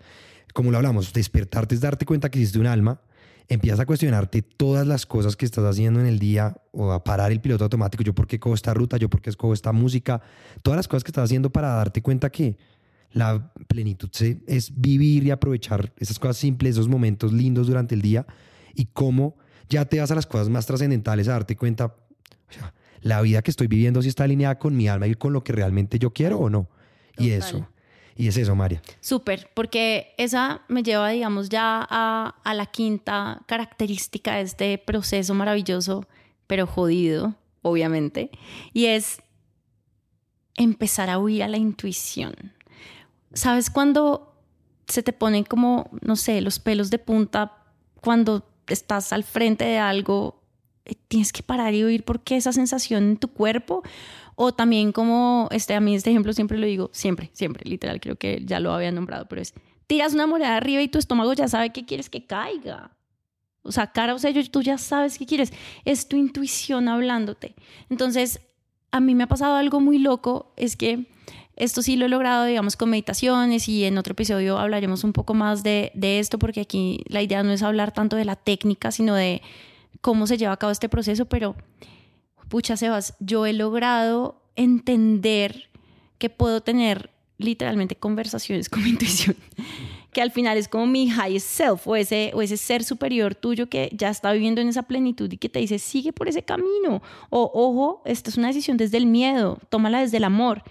como 0.54 0.70
lo 0.70 0.78
hablamos, 0.78 1.12
despertarte 1.12 1.74
es 1.74 1.82
darte 1.82 2.06
cuenta 2.06 2.30
que 2.30 2.40
existe 2.40 2.60
un 2.60 2.68
alma, 2.68 3.02
empiezas 3.50 3.80
a 3.80 3.88
cuestionarte 3.88 4.44
todas 4.44 4.86
las 4.86 5.08
cosas 5.08 5.36
que 5.36 5.46
estás 5.46 5.66
haciendo 5.66 6.00
en 6.00 6.06
el 6.06 6.20
día 6.20 6.56
o 6.72 6.92
a 6.92 7.04
parar 7.04 7.32
el 7.32 7.42
piloto 7.42 7.64
automático, 7.64 8.04
yo 8.04 8.14
por 8.14 8.28
qué 8.28 8.40
cojo 8.40 8.54
esta 8.54 8.76
ruta, 8.76 8.98
yo 8.98 9.10
por 9.10 9.22
qué 9.22 9.32
escojo 9.32 9.56
esta 9.56 9.72
música, 9.72 10.22
todas 10.62 10.78
las 10.78 10.88
cosas 10.88 11.04
que 11.04 11.10
estás 11.10 11.26
haciendo 11.26 11.50
para 11.50 11.70
darte 11.70 12.04
cuenta 12.04 12.30
que 12.30 12.56
la 13.12 13.52
plenitud 13.68 14.10
es 14.46 14.72
vivir 14.80 15.24
y 15.24 15.32
aprovechar 15.32 15.92
esas 15.98 16.20
cosas 16.20 16.38
simples, 16.38 16.74
esos 16.76 16.88
momentos 16.88 17.34
lindos 17.34 17.66
durante 17.66 17.96
el 17.96 18.04
día 18.04 18.28
y 18.76 18.86
cómo 18.86 19.36
ya 19.70 19.86
te 19.86 20.00
vas 20.00 20.12
a 20.12 20.16
las 20.16 20.28
cosas 20.28 20.50
más 20.50 20.66
trascendentales 20.66 21.28
a 21.28 21.32
darte 21.32 21.56
cuenta, 21.56 21.96
la 23.04 23.22
vida 23.22 23.42
que 23.42 23.52
estoy 23.52 23.68
viviendo 23.68 24.02
si 24.02 24.10
está 24.10 24.24
alineada 24.24 24.58
con 24.58 24.76
mi 24.76 24.88
alma 24.88 25.08
y 25.08 25.16
con 25.16 25.34
lo 25.34 25.44
que 25.44 25.54
realmente 25.54 26.00
yo 26.00 26.12
quiero 26.12 26.40
o 26.40 26.50
no. 26.50 26.68
Y 27.18 27.30
eso. 27.32 27.68
Y 28.16 28.28
es 28.28 28.38
eso, 28.38 28.56
María. 28.56 28.82
Súper, 29.02 29.50
porque 29.54 30.14
esa 30.18 30.62
me 30.68 30.84
lleva, 30.84 31.10
digamos, 31.10 31.50
ya 31.50 31.86
a, 31.90 32.36
a 32.44 32.54
la 32.54 32.66
quinta 32.68 33.42
característica 33.48 34.36
de 34.36 34.42
este 34.42 34.78
proceso 34.78 35.34
maravilloso, 35.34 36.08
pero 36.48 36.68
jodido, 36.68 37.36
obviamente, 37.62 38.30
y 38.72 38.86
es 38.86 39.22
empezar 40.56 41.10
a 41.10 41.18
huir 41.18 41.44
a 41.44 41.48
la 41.48 41.58
intuición. 41.58 42.34
¿Sabes 43.34 43.70
cuando 43.70 44.36
se 44.88 45.02
te 45.02 45.12
ponen 45.14 45.44
como, 45.44 45.90
no 46.02 46.16
sé, 46.16 46.40
los 46.42 46.60
pelos 46.60 46.92
de 46.92 47.00
punta 47.00 47.64
cuando 48.00 48.48
estás 48.68 49.12
al 49.12 49.24
frente 49.24 49.66
de 49.66 49.80
algo? 49.80 50.43
Eh, 50.86 50.96
tienes 51.08 51.32
que 51.32 51.44
parar 51.44 51.74
y 51.74 51.84
oír 51.84 52.04
por 52.04 52.22
qué 52.22 52.36
esa 52.36 52.52
sensación 52.52 53.04
en 53.04 53.18
tu 53.18 53.30
cuerpo 53.30 53.84
o 54.36 54.54
también 54.54 54.92
como, 54.92 55.48
este, 55.52 55.76
a 55.76 55.80
mí 55.80 55.96
este 55.96 56.10
ejemplo 56.10 56.34
siempre 56.34 56.58
lo 56.58 56.66
digo, 56.66 56.90
siempre, 56.94 57.30
siempre, 57.34 57.70
literal, 57.70 58.00
creo 58.00 58.16
que 58.16 58.42
ya 58.46 58.60
lo 58.60 58.74
había 58.74 58.92
nombrado, 58.92 59.28
pero 59.28 59.42
es, 59.42 59.54
tiras 59.88 60.14
una 60.14 60.28
moneda 60.28 60.58
arriba 60.58 60.82
y 60.82 60.88
tu 60.88 60.98
estómago 60.98 61.34
ya 61.34 61.48
sabe 61.48 61.72
que 61.72 61.86
quieres 61.86 62.10
que 62.10 62.26
caiga. 62.26 62.92
O 63.62 63.72
sea, 63.72 63.92
cara 63.92 64.14
o 64.14 64.20
sea, 64.20 64.32
tú 64.52 64.62
ya 64.62 64.78
sabes 64.78 65.18
qué 65.18 65.26
quieres. 65.26 65.54
Es 65.86 66.10
tu 66.10 66.18
intuición 66.18 66.90
hablándote. 66.90 67.56
Entonces, 67.90 68.42
a 68.92 69.00
mí 69.00 69.16
me 69.16 69.24
ha 69.24 69.28
pasado 69.28 69.56
algo 69.56 69.80
muy 69.80 70.00
loco, 70.00 70.54
es 70.58 70.76
que 70.76 71.08
esto 71.56 71.82
sí 71.82 71.96
lo 71.96 72.08
he 72.08 72.10
logrado, 72.10 72.46
digamos, 72.46 72.76
con 72.76 72.90
meditaciones 72.90 73.70
y 73.70 73.86
en 73.86 73.98
otro 73.98 74.12
episodio 74.12 74.58
hablaremos 74.58 75.04
un 75.04 75.14
poco 75.14 75.34
más 75.34 75.64
de, 75.64 75.92
de 75.94 76.20
esto, 76.20 76.40
porque 76.40 76.62
aquí 76.62 77.04
la 77.08 77.22
idea 77.22 77.44
no 77.44 77.52
es 77.52 77.64
hablar 77.64 77.94
tanto 77.94 78.16
de 78.16 78.26
la 78.26 78.36
técnica, 78.36 78.92
sino 78.92 79.16
de 79.16 79.42
cómo 80.04 80.28
se 80.28 80.38
lleva 80.38 80.52
a 80.52 80.58
cabo 80.58 80.72
este 80.72 80.90
proceso, 80.90 81.26
pero 81.26 81.56
pucha, 82.50 82.76
Sebas, 82.76 83.16
yo 83.22 83.46
he 83.46 83.54
logrado 83.54 84.44
entender 84.58 85.70
que 86.18 86.30
puedo 86.30 86.62
tener 86.62 87.10
literalmente 87.38 87.96
conversaciones 87.96 88.68
con 88.70 88.84
mi 88.84 88.90
intuición, 88.90 89.38
que 90.12 90.22
al 90.22 90.32
final 90.32 90.58
es 90.58 90.68
como 90.68 90.88
mi 90.88 91.10
high 91.10 91.40
self 91.40 91.88
o 91.88 91.96
ese, 91.96 92.32
o 92.36 92.42
ese 92.42 92.58
ser 92.58 92.84
superior 92.84 93.34
tuyo 93.34 93.70
que 93.70 93.90
ya 93.94 94.10
está 94.10 94.34
viviendo 94.34 94.60
en 94.60 94.68
esa 94.68 94.84
plenitud 94.84 95.32
y 95.32 95.38
que 95.38 95.48
te 95.48 95.60
dice, 95.60 95.80
sigue 95.80 96.12
por 96.12 96.28
ese 96.28 96.44
camino. 96.44 97.02
O, 97.30 97.50
ojo, 97.54 98.02
esta 98.04 98.30
es 98.30 98.38
una 98.38 98.48
decisión 98.48 98.76
desde 98.76 98.98
el 98.98 99.06
miedo, 99.06 99.58
tómala 99.70 100.02
desde 100.02 100.18
el 100.18 100.26
amor. 100.26 100.64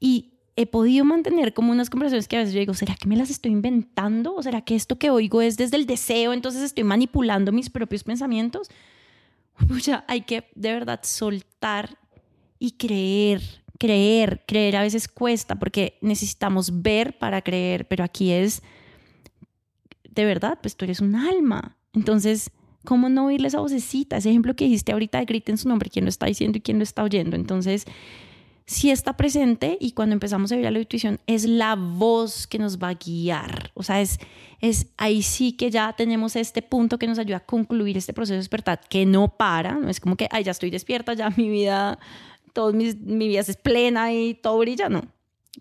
Y 0.00 0.31
he 0.56 0.66
podido 0.66 1.04
mantener 1.04 1.54
como 1.54 1.72
unas 1.72 1.88
conversaciones 1.88 2.28
que 2.28 2.36
a 2.36 2.40
veces 2.40 2.54
yo 2.54 2.60
digo, 2.60 2.74
¿será 2.74 2.94
que 2.94 3.08
me 3.08 3.16
las 3.16 3.30
estoy 3.30 3.52
inventando? 3.52 4.34
¿O 4.34 4.42
será 4.42 4.60
que 4.60 4.74
esto 4.74 4.98
que 4.98 5.10
oigo 5.10 5.40
es 5.40 5.56
desde 5.56 5.76
el 5.76 5.86
deseo? 5.86 6.32
Entonces 6.32 6.62
estoy 6.62 6.84
manipulando 6.84 7.52
mis 7.52 7.70
propios 7.70 8.04
pensamientos. 8.04 8.68
Pucha, 9.68 10.04
hay 10.08 10.22
que 10.22 10.44
de 10.54 10.72
verdad 10.72 11.00
soltar 11.02 11.96
y 12.58 12.72
creer, 12.72 13.40
creer, 13.78 14.44
creer 14.46 14.76
a 14.76 14.82
veces 14.82 15.08
cuesta 15.08 15.58
porque 15.58 15.98
necesitamos 16.02 16.82
ver 16.82 17.18
para 17.18 17.40
creer, 17.42 17.88
pero 17.88 18.04
aquí 18.04 18.30
es, 18.30 18.62
de 20.10 20.24
verdad, 20.24 20.58
pues 20.60 20.76
tú 20.76 20.84
eres 20.84 21.00
un 21.00 21.16
alma. 21.16 21.76
Entonces, 21.94 22.50
¿cómo 22.84 23.08
no 23.08 23.26
oírle 23.26 23.48
esa 23.48 23.60
vocecita? 23.60 24.18
Ese 24.18 24.28
ejemplo 24.28 24.54
que 24.54 24.64
dijiste 24.64 24.92
ahorita 24.92 25.18
de 25.18 25.24
griten 25.24 25.56
su 25.56 25.68
nombre, 25.68 25.88
quién 25.88 26.04
lo 26.04 26.10
está 26.10 26.26
diciendo 26.26 26.58
y 26.58 26.60
quién 26.60 26.78
lo 26.78 26.84
está 26.84 27.02
oyendo. 27.02 27.36
Entonces, 27.36 27.86
sí 28.66 28.90
está 28.90 29.16
presente 29.16 29.76
y 29.80 29.92
cuando 29.92 30.12
empezamos 30.12 30.52
a 30.52 30.56
vivir 30.56 30.70
la 30.70 30.78
intuición 30.78 31.20
es 31.26 31.44
la 31.44 31.74
voz 31.74 32.46
que 32.46 32.58
nos 32.58 32.78
va 32.78 32.88
a 32.88 32.94
guiar. 32.94 33.70
O 33.74 33.82
sea, 33.82 34.00
es, 34.00 34.18
es 34.60 34.88
ahí 34.96 35.22
sí 35.22 35.52
que 35.52 35.70
ya 35.70 35.92
tenemos 35.94 36.36
este 36.36 36.62
punto 36.62 36.98
que 36.98 37.06
nos 37.06 37.18
ayuda 37.18 37.38
a 37.38 37.46
concluir 37.46 37.96
este 37.96 38.12
proceso 38.12 38.34
de 38.34 38.38
despertar 38.38 38.80
que 38.88 39.06
no 39.06 39.36
para, 39.36 39.74
no 39.74 39.88
es 39.88 40.00
como 40.00 40.16
que, 40.16 40.28
ay, 40.30 40.44
ya 40.44 40.52
estoy 40.52 40.70
despierta, 40.70 41.14
ya 41.14 41.30
mi 41.30 41.48
vida, 41.48 41.98
todo 42.52 42.72
mi, 42.72 42.92
mi 42.94 43.28
vida 43.28 43.40
es 43.40 43.56
plena 43.56 44.12
y 44.12 44.34
todo 44.34 44.58
brilla, 44.58 44.88
no. 44.88 45.02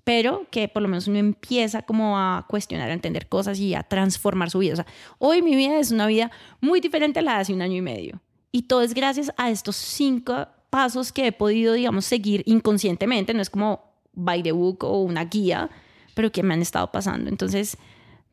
Pero 0.04 0.48
que 0.50 0.68
por 0.70 0.82
lo 0.82 0.88
menos 0.88 1.08
uno 1.08 1.18
empieza 1.18 1.82
como 1.82 2.18
a 2.18 2.46
cuestionar, 2.48 2.90
a 2.90 2.94
entender 2.94 3.28
cosas 3.28 3.60
y 3.60 3.76
a 3.76 3.84
transformar 3.84 4.50
su 4.50 4.60
vida. 4.60 4.74
O 4.74 4.76
sea, 4.78 4.86
hoy 5.18 5.42
mi 5.42 5.56
vida 5.56 5.80
es 5.80 5.92
una 5.92 6.08
vida 6.08 6.32
muy 6.62 6.80
diferente 6.80 7.20
a 7.20 7.22
la 7.22 7.36
de 7.36 7.42
hace 7.42 7.54
un 7.54 7.62
año 7.62 7.76
y 7.76 7.82
medio. 7.82 8.22
Y 8.54 8.64
todo 8.64 8.82
es 8.82 8.94
gracias 8.94 9.34
a 9.38 9.50
estos 9.50 9.76
cinco 9.76 10.48
pasos 10.72 11.12
que 11.12 11.28
he 11.28 11.32
podido, 11.32 11.74
digamos, 11.74 12.06
seguir 12.06 12.42
inconscientemente, 12.48 13.36
no 13.36 13.42
es 13.44 13.52
como 13.52 13.94
by 14.14 14.42
the 14.42 14.54
book 14.54 14.84
o 14.84 15.04
una 15.04 15.26
guía, 15.26 15.70
pero 16.16 16.32
que 16.32 16.42
me 16.42 16.56
han 16.56 16.62
estado 16.64 16.92
pasando. 16.92 17.30
Entonces, 17.30 17.78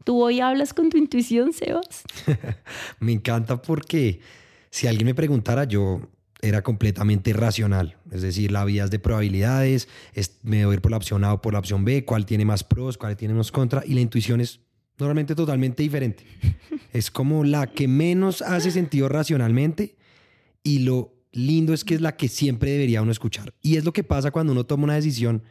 ¿tú 0.04 0.22
hoy 0.22 0.40
hablas 0.40 0.72
con 0.72 0.88
tu 0.88 0.96
intuición, 0.96 1.52
Sebas? 1.52 2.04
me 3.00 3.12
encanta 3.12 3.60
porque 3.60 4.20
si 4.70 4.86
alguien 4.86 5.06
me 5.06 5.14
preguntara, 5.14 5.64
yo 5.64 6.00
era 6.40 6.62
completamente 6.62 7.32
racional. 7.32 7.96
Es 8.12 8.22
decir, 8.22 8.52
la 8.52 8.64
vida 8.64 8.84
es 8.84 8.90
de 8.90 9.00
probabilidades, 9.00 9.88
es, 10.14 10.38
me 10.44 10.64
voy 10.64 10.74
a 10.74 10.76
ir 10.76 10.80
por 10.80 10.92
la 10.92 10.96
opción 10.96 11.24
A 11.24 11.34
o 11.34 11.42
por 11.42 11.52
la 11.52 11.58
opción 11.58 11.84
B, 11.84 12.04
cuál 12.04 12.24
tiene 12.24 12.44
más 12.44 12.62
pros, 12.62 12.96
cuál 12.96 13.16
tiene 13.16 13.34
más 13.34 13.50
contra, 13.50 13.82
y 13.84 13.94
la 13.94 14.00
intuición 14.00 14.40
es 14.40 14.60
normalmente 14.98 15.34
totalmente 15.34 15.82
diferente. 15.82 16.24
es 16.92 17.10
como 17.10 17.42
la 17.42 17.66
que 17.66 17.88
menos 17.88 18.42
hace 18.42 18.70
sentido 18.70 19.08
racionalmente 19.08 19.96
y 20.62 20.80
lo 20.80 21.17
lindo 21.32 21.72
es 21.72 21.84
que 21.84 21.94
es 21.94 22.00
la 22.00 22.16
que 22.16 22.28
siempre 22.28 22.72
debería 22.72 23.02
uno 23.02 23.12
escuchar. 23.12 23.54
Y 23.62 23.76
es 23.76 23.84
lo 23.84 23.92
que 23.92 24.04
pasa 24.04 24.30
cuando 24.30 24.52
uno 24.52 24.64
toma 24.64 24.84
una 24.84 24.94
decisión, 24.94 25.42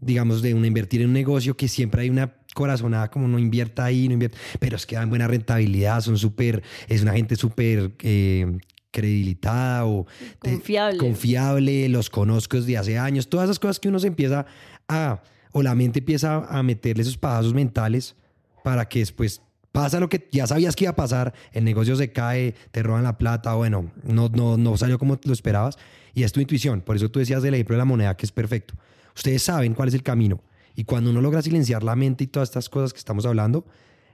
digamos, 0.00 0.42
de 0.42 0.54
uno 0.54 0.66
invertir 0.66 1.00
en 1.02 1.08
un 1.08 1.14
negocio, 1.14 1.56
que 1.56 1.68
siempre 1.68 2.02
hay 2.02 2.10
una 2.10 2.34
corazonada 2.54 3.10
como 3.10 3.28
no 3.28 3.38
invierta 3.38 3.84
ahí, 3.84 4.08
no 4.08 4.14
invierta, 4.14 4.38
pero 4.58 4.76
es 4.76 4.86
que 4.86 4.96
dan 4.96 5.08
buena 5.08 5.26
rentabilidad, 5.26 6.00
son 6.00 6.18
súper, 6.18 6.62
es 6.88 7.02
una 7.02 7.12
gente 7.12 7.36
súper 7.36 7.92
eh, 8.00 8.58
credibilitada 8.90 9.86
o 9.86 10.06
confiable. 10.38 10.98
confiable, 10.98 11.88
los 11.88 12.10
conozco 12.10 12.56
desde 12.56 12.76
hace 12.76 12.98
años, 12.98 13.28
todas 13.28 13.44
esas 13.44 13.58
cosas 13.58 13.78
que 13.78 13.88
uno 13.88 13.98
se 13.98 14.08
empieza 14.08 14.46
a, 14.88 15.22
o 15.52 15.62
la 15.62 15.74
mente 15.74 16.00
empieza 16.00 16.46
a 16.46 16.62
meterle 16.62 17.02
esos 17.02 17.16
pasos 17.16 17.54
mentales 17.54 18.16
para 18.64 18.88
que 18.88 19.00
después 19.00 19.42
pasa 19.72 20.00
lo 20.00 20.08
que 20.08 20.28
ya 20.32 20.46
sabías 20.46 20.76
que 20.76 20.84
iba 20.84 20.92
a 20.92 20.96
pasar, 20.96 21.34
el 21.52 21.64
negocio 21.64 21.96
se 21.96 22.12
cae, 22.12 22.54
te 22.70 22.82
roban 22.82 23.04
la 23.04 23.18
plata, 23.18 23.54
bueno, 23.54 23.90
no, 24.02 24.28
no, 24.28 24.56
no 24.56 24.76
salió 24.76 24.98
como 24.98 25.18
lo 25.22 25.32
esperabas 25.32 25.78
y 26.14 26.22
es 26.22 26.32
tu 26.32 26.40
intuición. 26.40 26.80
Por 26.80 26.96
eso 26.96 27.10
tú 27.10 27.18
decías 27.18 27.42
del 27.42 27.54
ejemplo 27.54 27.74
de 27.74 27.78
la 27.78 27.84
moneda 27.84 28.16
que 28.16 28.26
es 28.26 28.32
perfecto. 28.32 28.74
Ustedes 29.14 29.42
saben 29.42 29.74
cuál 29.74 29.88
es 29.88 29.94
el 29.94 30.02
camino 30.02 30.42
y 30.74 30.84
cuando 30.84 31.10
uno 31.10 31.20
logra 31.20 31.42
silenciar 31.42 31.82
la 31.82 31.96
mente 31.96 32.24
y 32.24 32.26
todas 32.28 32.48
estas 32.48 32.68
cosas 32.68 32.92
que 32.92 32.98
estamos 32.98 33.26
hablando, 33.26 33.66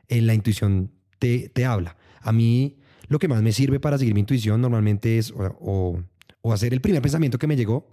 eh, 0.08 0.20
la 0.20 0.34
intuición 0.34 0.90
te, 1.18 1.48
te 1.50 1.64
habla. 1.64 1.96
A 2.20 2.32
mí 2.32 2.78
lo 3.08 3.18
que 3.18 3.28
más 3.28 3.42
me 3.42 3.52
sirve 3.52 3.80
para 3.80 3.98
seguir 3.98 4.14
mi 4.14 4.20
intuición 4.20 4.60
normalmente 4.60 5.18
es 5.18 5.30
o, 5.30 6.02
o, 6.42 6.52
hacer 6.52 6.72
el 6.72 6.80
primer 6.80 7.02
pensamiento 7.02 7.38
que 7.38 7.46
me 7.46 7.56
llegó, 7.56 7.86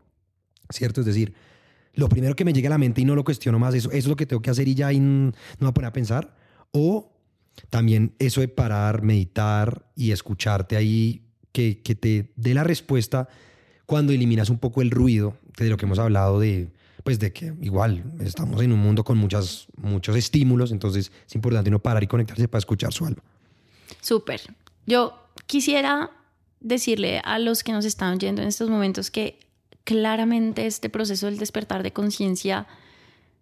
¿cierto? 0.70 1.02
Es 1.02 1.06
decir, 1.06 1.34
lo 1.94 2.08
primero 2.08 2.36
que 2.36 2.46
me 2.46 2.54
llega 2.54 2.68
a 2.68 2.72
la 2.72 2.78
mente 2.78 3.02
y 3.02 3.06
no 3.06 3.16
lo 3.16 3.24
cuestiono 3.24 3.60
más, 3.60 3.74
eso, 3.74 3.90
eso 3.90 3.98
es 3.98 4.08
lo 4.08 4.16
que 4.16 4.26
tengo 4.26 4.42
que 4.42 4.50
hacer 4.50 4.68
y 4.68 4.76
ya 4.76 4.94
y 4.94 5.00
no 5.00 5.32
me 5.32 5.32
voy 5.60 5.70
a 5.70 5.74
poner 5.74 5.88
a 5.90 5.94
pensar. 5.94 6.36
O 6.72 7.12
también 7.70 8.14
eso 8.20 8.42
de 8.42 8.48
parar, 8.48 9.02
meditar 9.02 9.86
y 9.96 10.12
escucharte 10.12 10.76
ahí, 10.76 11.24
que, 11.52 11.82
que 11.82 11.96
te 11.96 12.32
dé 12.36 12.54
la 12.54 12.64
respuesta 12.64 13.28
cuando 13.86 14.14
eliminas 14.14 14.50
un 14.50 14.58
poco 14.58 14.82
el 14.82 14.90
ruido 14.90 15.38
de 15.58 15.70
lo 15.70 15.78
que 15.78 15.86
hemos 15.86 16.00
hablado 16.00 16.40
de, 16.40 16.72
pues 17.04 17.20
de 17.20 17.34
que 17.34 17.54
igual 17.62 18.04
estamos 18.20 18.62
en 18.62 18.72
un 18.72 18.80
mundo 18.80 19.04
con 19.04 19.18
muchas, 19.18 19.68
muchos 19.76 20.16
estímulos, 20.16 20.72
entonces 20.72 21.12
es 21.28 21.36
importante 21.36 21.70
no 21.70 21.80
parar 21.80 22.04
y 22.04 22.08
conectarse 22.08 22.48
para 22.48 22.60
escuchar 22.60 22.94
su 22.94 23.06
alma. 23.06 23.22
Súper. 24.02 24.42
Yo 24.86 25.14
quisiera 25.46 26.12
decirle 26.60 27.22
a 27.24 27.40
los 27.40 27.64
que 27.64 27.72
nos 27.72 27.86
están 27.86 28.14
oyendo 28.14 28.42
en 28.42 28.48
estos 28.48 28.70
momentos 28.70 29.12
que 29.12 29.40
claramente 29.84 30.68
este 30.68 30.90
proceso 30.90 31.26
del 31.26 31.38
despertar 31.38 31.84
de 31.84 31.92
conciencia 31.92 32.68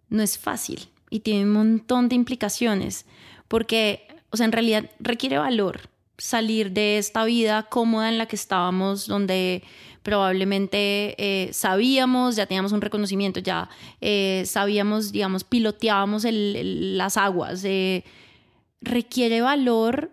no 0.08 0.22
es 0.22 0.38
fácil 0.38 0.88
y 1.10 1.20
tiene 1.20 1.44
un 1.44 1.52
montón 1.52 2.08
de 2.08 2.16
implicaciones 2.16 3.04
porque, 3.50 4.06
o 4.30 4.36
sea, 4.36 4.46
en 4.46 4.52
realidad 4.52 4.88
requiere 5.00 5.36
valor 5.36 5.80
salir 6.18 6.70
de 6.70 6.98
esta 6.98 7.24
vida 7.24 7.64
cómoda 7.64 8.08
en 8.08 8.16
la 8.16 8.26
que 8.26 8.36
estábamos, 8.36 9.08
donde 9.08 9.64
probablemente 10.04 11.16
eh, 11.18 11.52
sabíamos, 11.52 12.36
ya 12.36 12.46
teníamos 12.46 12.70
un 12.70 12.80
reconocimiento, 12.80 13.40
ya 13.40 13.68
eh, 14.00 14.44
sabíamos, 14.46 15.10
digamos, 15.10 15.42
piloteábamos 15.42 16.24
las 16.30 17.16
aguas. 17.16 17.64
Eh, 17.64 18.04
requiere 18.80 19.40
valor, 19.40 20.12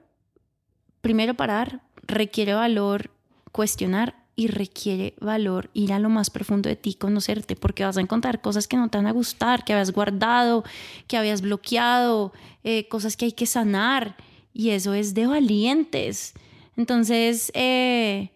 primero 1.02 1.36
parar, 1.36 1.82
requiere 2.08 2.56
valor 2.56 3.12
cuestionar 3.52 4.16
y 4.38 4.48
requiere 4.48 5.16
valor 5.20 5.72
ir 5.74 5.92
a 5.92 6.00
lo 6.00 6.10
más 6.10 6.30
profundo 6.30 6.70
de 6.70 6.76
ti, 6.76 6.94
conocerte, 6.94 7.56
porque 7.56 7.84
vas 7.84 7.98
a 7.98 8.02
encontrar 8.02 8.40
cosas 8.40 8.68
que 8.68 8.78
no 8.78 8.88
te 8.88 9.00
van 9.00 9.08
a 9.08 9.12
gustar, 9.12 9.66
que 9.66 9.74
habías 9.74 9.92
guardado, 9.92 10.64
que 11.08 11.18
habías 11.18 11.42
bloqueado, 11.42 12.32
eh, 12.64 12.88
cosas 12.88 13.18
que 13.18 13.26
hay 13.26 13.32
que 13.32 13.48
sanar, 13.48 14.16
y 14.54 14.70
eso 14.70 14.94
es 14.94 15.16
de 15.16 15.26
valientes. 15.26 16.34
Entonces, 16.78 17.52
eh, 17.56 18.30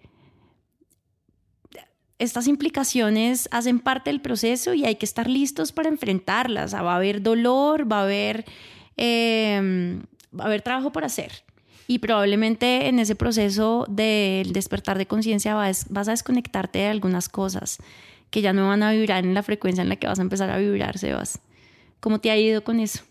estas 2.17 2.47
implicaciones 2.47 3.47
hacen 3.51 3.79
parte 3.79 4.09
del 4.09 4.21
proceso 4.21 4.73
y 4.73 4.85
hay 4.85 4.95
que 4.95 5.05
estar 5.05 5.29
listos 5.29 5.71
para 5.71 5.89
enfrentarlas. 5.89 6.73
va 6.73 6.93
a 6.93 6.95
haber 6.95 7.21
dolor, 7.21 7.89
va 7.89 7.99
a 7.99 8.03
haber, 8.03 8.45
eh, 8.97 10.01
va 10.37 10.45
a 10.45 10.47
haber 10.47 10.63
trabajo 10.63 10.91
por 10.91 11.05
hacer. 11.05 11.43
Y 11.91 11.99
probablemente 11.99 12.87
en 12.87 12.99
ese 12.99 13.15
proceso 13.15 13.85
del 13.89 14.53
despertar 14.53 14.97
de 14.97 15.07
conciencia 15.07 15.55
vas, 15.55 15.87
vas 15.89 16.07
a 16.07 16.11
desconectarte 16.11 16.79
de 16.79 16.85
algunas 16.85 17.27
cosas 17.27 17.79
que 18.29 18.41
ya 18.41 18.53
no 18.53 18.69
van 18.69 18.81
a 18.81 18.93
vibrar 18.93 19.25
en 19.25 19.33
la 19.33 19.43
frecuencia 19.43 19.81
en 19.81 19.89
la 19.89 19.97
que 19.97 20.07
vas 20.07 20.17
a 20.17 20.21
empezar 20.21 20.49
a 20.51 20.57
vibrar, 20.57 20.97
Sebas. 20.97 21.39
¿Cómo 21.99 22.21
te 22.21 22.31
ha 22.31 22.37
ido 22.37 22.63
con 22.63 22.79
eso? 22.79 23.01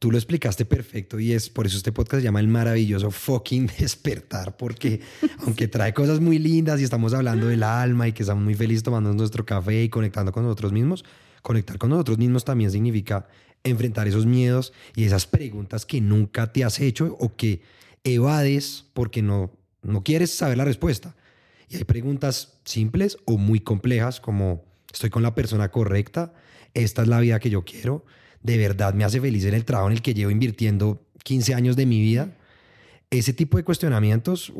Tú 0.00 0.10
lo 0.10 0.18
explicaste 0.18 0.64
perfecto 0.64 1.20
y 1.20 1.32
es 1.32 1.50
por 1.50 1.66
eso 1.66 1.76
este 1.76 1.92
podcast 1.92 2.20
se 2.20 2.24
llama 2.24 2.40
El 2.40 2.48
maravilloso 2.48 3.12
fucking 3.12 3.70
despertar, 3.78 4.56
porque 4.56 5.00
aunque 5.46 5.68
trae 5.68 5.94
cosas 5.94 6.18
muy 6.18 6.40
lindas 6.40 6.80
y 6.80 6.82
estamos 6.82 7.14
hablando 7.14 7.46
del 7.46 7.62
alma 7.62 8.08
y 8.08 8.12
que 8.12 8.24
estamos 8.24 8.42
muy 8.42 8.56
felices 8.56 8.82
tomando 8.82 9.14
nuestro 9.14 9.46
café 9.46 9.84
y 9.84 9.88
conectando 9.88 10.32
con 10.32 10.42
nosotros 10.42 10.72
mismos, 10.72 11.04
conectar 11.42 11.78
con 11.78 11.90
nosotros 11.90 12.18
mismos 12.18 12.44
también 12.44 12.72
significa 12.72 13.28
enfrentar 13.64 14.08
esos 14.08 14.26
miedos 14.26 14.72
y 14.94 15.04
esas 15.04 15.26
preguntas 15.26 15.86
que 15.86 16.00
nunca 16.00 16.52
te 16.52 16.64
has 16.64 16.80
hecho 16.80 17.16
o 17.20 17.36
que 17.36 17.62
evades 18.04 18.84
porque 18.92 19.22
no, 19.22 19.52
no 19.82 20.02
quieres 20.02 20.34
saber 20.34 20.58
la 20.58 20.64
respuesta. 20.64 21.14
Y 21.68 21.76
hay 21.76 21.84
preguntas 21.84 22.58
simples 22.64 23.18
o 23.24 23.36
muy 23.36 23.60
complejas 23.60 24.20
como, 24.20 24.64
¿estoy 24.92 25.10
con 25.10 25.22
la 25.22 25.34
persona 25.34 25.70
correcta? 25.70 26.32
¿Esta 26.74 27.02
es 27.02 27.08
la 27.08 27.20
vida 27.20 27.40
que 27.40 27.50
yo 27.50 27.64
quiero? 27.64 28.04
¿De 28.42 28.56
verdad 28.56 28.94
me 28.94 29.04
hace 29.04 29.20
feliz 29.20 29.44
en 29.44 29.54
el 29.54 29.64
trabajo 29.64 29.88
en 29.88 29.96
el 29.96 30.02
que 30.02 30.14
llevo 30.14 30.30
invirtiendo 30.30 31.04
15 31.24 31.54
años 31.54 31.76
de 31.76 31.86
mi 31.86 32.00
vida? 32.00 32.37
Ese 33.10 33.32
tipo 33.32 33.56
de 33.56 33.64
cuestionamientos, 33.64 34.52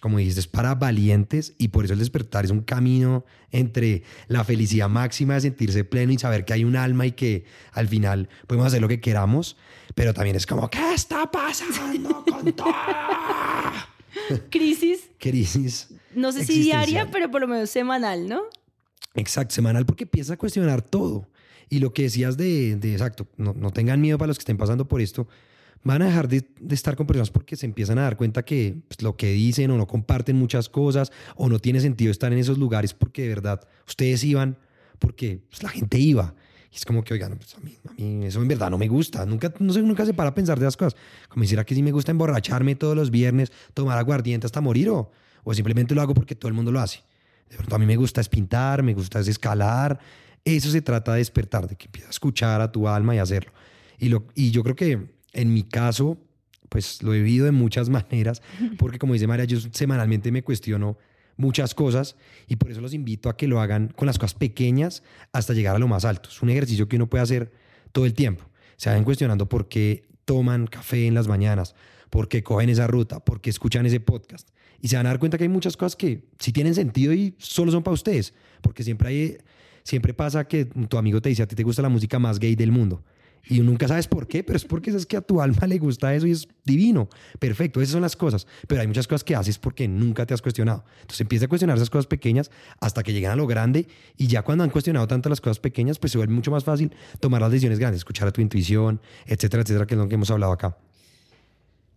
como 0.00 0.16
dijiste, 0.16 0.40
es 0.40 0.46
para 0.46 0.74
valientes 0.74 1.54
y 1.58 1.68
por 1.68 1.84
eso 1.84 1.92
el 1.92 1.98
despertar 1.98 2.46
es 2.46 2.50
un 2.50 2.62
camino 2.62 3.26
entre 3.50 4.04
la 4.26 4.42
felicidad 4.42 4.88
máxima 4.88 5.34
de 5.34 5.42
sentirse 5.42 5.84
pleno 5.84 6.10
y 6.12 6.18
saber 6.18 6.46
que 6.46 6.54
hay 6.54 6.64
un 6.64 6.76
alma 6.76 7.04
y 7.04 7.12
que 7.12 7.44
al 7.72 7.88
final 7.88 8.30
podemos 8.46 8.68
hacer 8.68 8.80
lo 8.80 8.88
que 8.88 9.00
queramos, 9.00 9.58
pero 9.94 10.14
también 10.14 10.34
es 10.34 10.46
como, 10.46 10.70
¿qué 10.70 10.94
está 10.94 11.30
pasando 11.30 12.24
con 12.24 12.50
todo? 12.54 12.72
Crisis. 14.50 15.10
Crisis. 15.18 15.88
No 16.14 16.32
sé 16.32 16.44
si 16.44 16.60
diaria, 16.60 17.10
pero 17.10 17.30
por 17.30 17.42
lo 17.42 17.48
menos 17.48 17.70
semanal, 17.70 18.28
¿no? 18.28 18.42
Exacto, 19.14 19.54
semanal 19.54 19.86
porque 19.86 20.04
empieza 20.04 20.34
a 20.34 20.36
cuestionar 20.36 20.82
todo. 20.82 21.28
Y 21.68 21.78
lo 21.78 21.92
que 21.92 22.02
decías 22.02 22.36
de, 22.36 22.72
exacto, 22.72 23.28
no, 23.36 23.54
no, 23.54 23.70
tengan 23.70 24.00
miedo 24.00 24.18
para 24.18 24.28
los 24.28 24.38
que 24.38 24.42
estén 24.42 24.56
pasando 24.56 24.88
por 24.88 25.00
esto, 25.00 25.28
van 25.82 26.02
a 26.02 26.06
dejar 26.06 26.28
de, 26.28 26.44
estar 26.70 26.96
con 26.96 27.06
personas 27.06 27.30
porque 27.30 27.56
se 27.56 27.66
empiezan 27.66 27.98
a 27.98 28.02
dar 28.02 28.16
cuenta 28.16 28.44
que 28.44 28.76
pues, 28.88 29.02
lo 29.02 29.16
que 29.16 29.32
dicen 29.32 29.70
o 29.70 29.76
no 29.76 29.86
comparten 29.86 30.36
muchas 30.36 30.68
cosas 30.68 31.10
o 31.36 31.48
no 31.48 31.58
tiene 31.58 31.80
sentido 31.80 32.10
estar 32.10 32.32
en 32.32 32.38
esos 32.38 32.58
lugares 32.58 32.94
porque 32.94 33.22
de 33.22 33.28
verdad 33.28 33.60
ustedes 33.86 34.22
iban 34.24 34.58
porque 34.98 35.40
pues, 35.48 35.62
la 35.62 35.70
gente 35.70 35.98
iba. 35.98 36.34
Y 36.72 36.76
es 36.76 36.84
como 36.84 37.02
que, 37.02 37.14
oigan, 37.14 37.36
pues 37.36 37.56
a, 37.56 37.60
mí, 37.60 37.76
a 37.88 37.92
mí 37.94 38.26
eso 38.26 38.40
en 38.40 38.46
verdad 38.46 38.70
no 38.70 38.78
me 38.78 38.86
gusta. 38.86 39.26
Nunca, 39.26 39.52
no 39.58 39.72
sé, 39.72 39.82
nunca 39.82 40.06
se 40.06 40.14
para 40.14 40.30
a 40.30 40.34
pensar 40.34 40.58
de 40.58 40.66
las 40.66 40.76
cosas. 40.76 40.96
Como 41.28 41.42
decir, 41.42 41.58
que 41.64 41.74
sí 41.74 41.82
me 41.82 41.90
gusta 41.90 42.12
emborracharme 42.12 42.76
todos 42.76 42.94
los 42.94 43.10
viernes, 43.10 43.50
tomar 43.74 43.98
aguardiente 43.98 44.46
hasta 44.46 44.60
morir 44.60 44.88
o, 44.90 45.10
o 45.42 45.54
simplemente 45.54 45.96
lo 45.96 46.02
hago 46.02 46.14
porque 46.14 46.36
todo 46.36 46.48
el 46.48 46.54
mundo 46.54 46.70
lo 46.70 46.78
hace. 46.78 47.00
De 47.48 47.56
pronto 47.56 47.74
a 47.74 47.78
mí 47.78 47.86
me 47.86 47.96
gusta 47.96 48.20
es 48.20 48.28
pintar, 48.28 48.84
me 48.84 48.94
gusta 48.94 49.18
es 49.18 49.26
escalar. 49.26 49.98
Eso 50.44 50.70
se 50.70 50.80
trata 50.80 51.12
de 51.12 51.18
despertar, 51.18 51.66
de 51.66 51.74
que 51.74 51.86
empiezas 51.86 52.08
a 52.08 52.12
escuchar 52.12 52.60
a 52.60 52.70
tu 52.70 52.86
alma 52.86 53.16
y 53.16 53.18
hacerlo. 53.18 53.52
Y, 53.98 54.08
lo, 54.08 54.26
y 54.36 54.52
yo 54.52 54.62
creo 54.62 54.76
que 54.76 55.19
en 55.32 55.52
mi 55.52 55.62
caso, 55.62 56.18
pues 56.68 57.02
lo 57.02 57.14
he 57.14 57.18
vivido 57.18 57.46
de 57.46 57.52
muchas 57.52 57.88
maneras, 57.90 58.42
porque 58.78 58.98
como 58.98 59.12
dice 59.12 59.26
María, 59.26 59.44
yo 59.44 59.58
semanalmente 59.72 60.32
me 60.32 60.42
cuestiono 60.42 60.98
muchas 61.36 61.74
cosas 61.74 62.16
y 62.48 62.56
por 62.56 62.70
eso 62.70 62.80
los 62.80 62.92
invito 62.92 63.28
a 63.28 63.36
que 63.36 63.48
lo 63.48 63.60
hagan 63.60 63.88
con 63.88 64.06
las 64.06 64.18
cosas 64.18 64.34
pequeñas 64.34 65.02
hasta 65.32 65.54
llegar 65.54 65.74
a 65.74 65.78
lo 65.78 65.88
más 65.88 66.04
alto. 66.04 66.28
Es 66.28 66.42
un 66.42 66.50
ejercicio 66.50 66.88
que 66.88 66.96
uno 66.96 67.08
puede 67.08 67.22
hacer 67.22 67.50
todo 67.92 68.06
el 68.06 68.14
tiempo. 68.14 68.44
Se 68.76 68.90
van 68.90 69.04
cuestionando 69.04 69.48
por 69.48 69.68
qué 69.68 70.04
toman 70.24 70.66
café 70.66 71.06
en 71.06 71.14
las 71.14 71.28
mañanas, 71.28 71.74
por 72.10 72.28
qué 72.28 72.42
cogen 72.42 72.68
esa 72.68 72.86
ruta, 72.86 73.24
por 73.24 73.40
qué 73.40 73.50
escuchan 73.50 73.86
ese 73.86 74.00
podcast. 74.00 74.48
Y 74.80 74.88
se 74.88 74.96
van 74.96 75.06
a 75.06 75.10
dar 75.10 75.18
cuenta 75.18 75.38
que 75.38 75.44
hay 75.44 75.48
muchas 75.48 75.76
cosas 75.76 75.96
que 75.96 76.24
sí 76.38 76.52
tienen 76.52 76.74
sentido 76.74 77.12
y 77.12 77.34
solo 77.38 77.72
son 77.72 77.82
para 77.82 77.94
ustedes, 77.94 78.34
porque 78.60 78.82
siempre 78.82 79.08
hay 79.08 79.38
siempre 79.82 80.12
pasa 80.12 80.46
que 80.46 80.66
tu 80.66 80.98
amigo 80.98 81.22
te 81.22 81.30
dice 81.30 81.42
a 81.42 81.48
ti 81.48 81.56
te 81.56 81.62
gusta 81.62 81.80
la 81.80 81.88
música 81.88 82.18
más 82.18 82.38
gay 82.38 82.54
del 82.54 82.70
mundo 82.70 83.02
y 83.48 83.60
nunca 83.60 83.88
sabes 83.88 84.06
por 84.06 84.26
qué, 84.28 84.44
pero 84.44 84.56
es 84.56 84.64
porque 84.64 84.90
es 84.90 85.06
que 85.06 85.16
a 85.16 85.20
tu 85.20 85.40
alma 85.40 85.66
le 85.66 85.78
gusta 85.78 86.14
eso 86.14 86.26
y 86.26 86.32
es 86.32 86.48
divino. 86.64 87.08
Perfecto, 87.38 87.80
esas 87.80 87.92
son 87.92 88.02
las 88.02 88.16
cosas. 88.16 88.46
Pero 88.68 88.80
hay 88.80 88.86
muchas 88.86 89.06
cosas 89.06 89.24
que 89.24 89.34
haces 89.34 89.58
porque 89.58 89.88
nunca 89.88 90.26
te 90.26 90.34
has 90.34 90.42
cuestionado. 90.42 90.84
Entonces 91.00 91.20
empieza 91.22 91.46
a 91.46 91.48
cuestionar 91.48 91.76
esas 91.76 91.90
cosas 91.90 92.06
pequeñas 92.06 92.50
hasta 92.80 93.02
que 93.02 93.12
llegan 93.12 93.32
a 93.32 93.36
lo 93.36 93.46
grande 93.46 93.88
y 94.16 94.26
ya 94.26 94.42
cuando 94.42 94.64
han 94.64 94.70
cuestionado 94.70 95.06
tanto 95.08 95.28
las 95.28 95.40
cosas 95.40 95.58
pequeñas, 95.58 95.98
pues 95.98 96.12
se 96.12 96.18
vuelve 96.18 96.34
mucho 96.34 96.50
más 96.50 96.64
fácil 96.64 96.92
tomar 97.18 97.40
las 97.40 97.50
decisiones 97.50 97.78
grandes, 97.78 97.98
escuchar 98.00 98.28
a 98.28 98.32
tu 98.32 98.40
intuición, 98.40 99.00
etcétera, 99.26 99.62
etcétera, 99.62 99.86
que 99.86 99.94
es 99.94 99.98
lo 99.98 100.08
que 100.08 100.14
hemos 100.14 100.30
hablado 100.30 100.52
acá. 100.52 100.76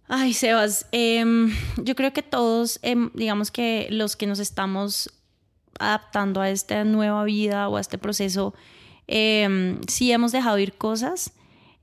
Ay, 0.07 0.33
Sebas, 0.33 0.85
em, 0.91 1.51
yo 1.77 1.95
creo 1.95 2.13
que 2.13 2.21
todos, 2.21 2.79
em, 2.81 3.09
digamos 3.13 3.51
que 3.51 3.87
los 3.89 4.15
que 4.15 4.27
nos 4.27 4.39
estamos 4.39 5.09
adaptando 5.79 6.41
a 6.41 6.49
esta 6.49 6.83
nueva 6.83 7.23
vida 7.23 7.67
o 7.69 7.77
a 7.77 7.81
este 7.81 7.97
proceso, 7.97 8.53
eh, 9.07 9.77
sí 9.87 10.11
hemos 10.11 10.31
dejado 10.31 10.59
ir 10.59 10.73
cosas 10.73 11.33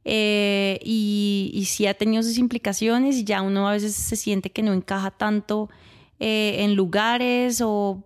eh, 0.04 0.80
y, 0.82 1.50
y, 1.52 1.66
sí 1.66 1.86
ha 1.86 1.92
tenido 1.92 2.22
sus 2.22 2.38
implicaciones 2.38 3.16
y 3.16 3.24
ya 3.24 3.42
uno 3.42 3.68
a 3.68 3.72
veces 3.72 3.94
se 3.94 4.16
siente 4.16 4.50
que 4.50 4.62
no 4.62 4.72
encaja 4.72 5.10
tanto 5.10 5.68
eh, 6.18 6.56
en 6.60 6.74
lugares 6.74 7.60
o 7.62 8.02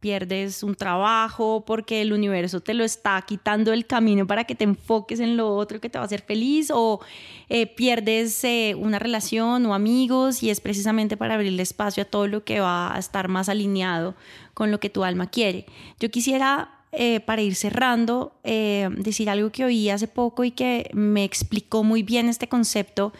pierdes 0.00 0.62
un 0.62 0.74
trabajo 0.74 1.64
porque 1.64 2.02
el 2.02 2.12
universo 2.12 2.60
te 2.60 2.74
lo 2.74 2.84
está 2.84 3.22
quitando 3.22 3.72
el 3.72 3.86
camino 3.86 4.26
para 4.26 4.44
que 4.44 4.54
te 4.54 4.64
enfoques 4.64 5.20
en 5.20 5.38
lo 5.38 5.56
otro 5.56 5.80
que 5.80 5.88
te 5.88 5.96
va 5.96 6.02
a 6.02 6.06
hacer 6.06 6.20
feliz 6.20 6.70
o 6.70 7.00
eh, 7.48 7.66
pierdes 7.66 8.44
una 8.76 8.98
relación 8.98 9.64
o 9.64 9.72
amigos 9.72 10.42
y 10.42 10.50
es 10.50 10.60
precisamente 10.60 11.16
para 11.16 11.34
abrirle 11.34 11.62
espacio 11.62 12.02
a 12.02 12.06
todo 12.06 12.26
lo 12.26 12.44
que 12.44 12.60
va 12.60 12.94
a 12.94 12.98
estar 12.98 13.28
más 13.28 13.48
alineado 13.48 14.14
con 14.52 14.70
lo 14.70 14.80
que 14.80 14.90
tu 14.90 15.02
alma 15.02 15.30
quiere. 15.30 15.64
Yo 15.98 16.10
quisiera 16.10 16.81
eh, 16.94 17.20
para 17.20 17.40
ir 17.40 17.54
cerrando, 17.54 18.34
eh, 18.44 18.90
decir 18.98 19.30
algo 19.30 19.50
que 19.50 19.64
oí 19.64 19.88
hace 19.88 20.08
poco 20.08 20.44
y 20.44 20.50
que 20.50 20.90
me 20.92 21.24
explicó 21.24 21.84
muy 21.84 22.02
bien 22.02 22.28
este 22.28 22.48
concepto 22.48 23.14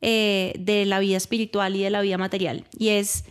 eh, 0.00 0.54
de 0.58 0.84
la 0.86 0.98
vida 0.98 1.18
espiritual 1.18 1.76
y 1.76 1.84
de 1.84 1.90
la 1.90 2.00
vida 2.00 2.18
material. 2.18 2.64
Y 2.76 2.88
es, 2.88 3.24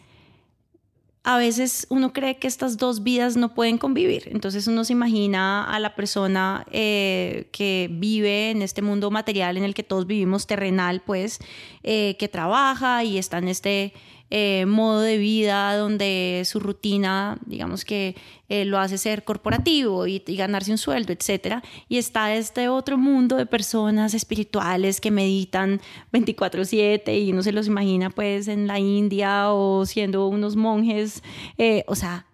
a 1.24 1.38
veces 1.38 1.88
uno 1.90 2.14
cree 2.14 2.38
que 2.38 2.48
estas 2.48 2.78
dos 2.78 3.04
vidas 3.04 3.36
no 3.36 3.54
pueden 3.54 3.78
convivir. 3.78 4.30
Entonces 4.32 4.66
uno 4.66 4.86
se 4.86 4.94
imagina 4.94 5.66
a 5.66 5.78
la 5.82 5.94
persona 5.94 6.66
que 6.72 7.90
vive 7.92 8.52
en 8.52 8.62
este 8.62 8.82
mundo 8.82 9.12
material 9.12 9.58
en 9.58 9.66
el 9.66 9.74
que 9.74 9.84
todos 9.84 10.08
vivimos 10.08 10.48
terrenal, 10.48 11.02
pues, 11.06 11.40
que 11.84 12.30
trabaja 12.32 13.04
y 13.04 13.18
está 13.18 13.40
en 13.40 13.50
este 13.50 13.94
eh, 14.34 14.66
modo 14.66 15.02
de 15.02 15.18
vida 15.18 15.76
donde 15.76 16.44
su 16.46 16.62
rutina, 16.62 17.38
digamos 17.46 17.84
que 17.84 18.16
eh, 18.48 18.64
lo 18.64 18.80
hace 18.80 18.98
ser 18.98 19.26
corporativo 19.26 20.08
y, 20.08 20.24
ganarse 20.26 20.72
un 20.72 20.78
sueldo, 20.78 21.12
etc. 21.12 21.62
Y 21.90 21.98
está 21.98 22.34
este 22.34 22.70
otro 22.70 22.98
mundo 22.98 23.36
de 23.36 23.46
personas 23.46 24.14
espirituales 24.14 25.02
que 25.02 25.12
meditan 25.12 25.82
24/7 26.14 27.22
y 27.22 27.34
uno 27.34 27.44
se 27.44 27.52
los 27.52 27.68
imagina 27.68 28.10
pues 28.10 28.48
en 28.48 28.68
la 28.68 28.80
India 28.80 29.52
o 29.52 29.86
siendo 29.86 30.26
unos 30.28 30.56
monjes. 30.56 31.24
Eh, 31.58 31.84
o 31.88 31.96
sea, 31.96 32.26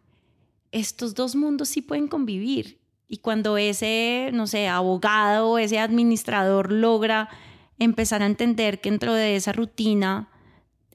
estos 0.71 1.15
dos 1.15 1.36
mundos 1.36 1.67
sí 1.69 1.81
pueden 1.81 2.07
convivir. 2.07 2.77
Y 3.07 3.17
cuando 3.17 3.57
ese, 3.57 4.29
no 4.33 4.45
sé, 4.45 4.67
abogado 4.67 5.57
ese 5.57 5.79
administrador 5.79 6.71
logra 6.71 7.29
empezar 7.79 8.21
a 8.21 8.27
entender 8.27 8.81
que 8.81 8.91
dentro 8.91 9.15
de 9.15 9.36
esa 9.36 9.51
rutina 9.51 10.29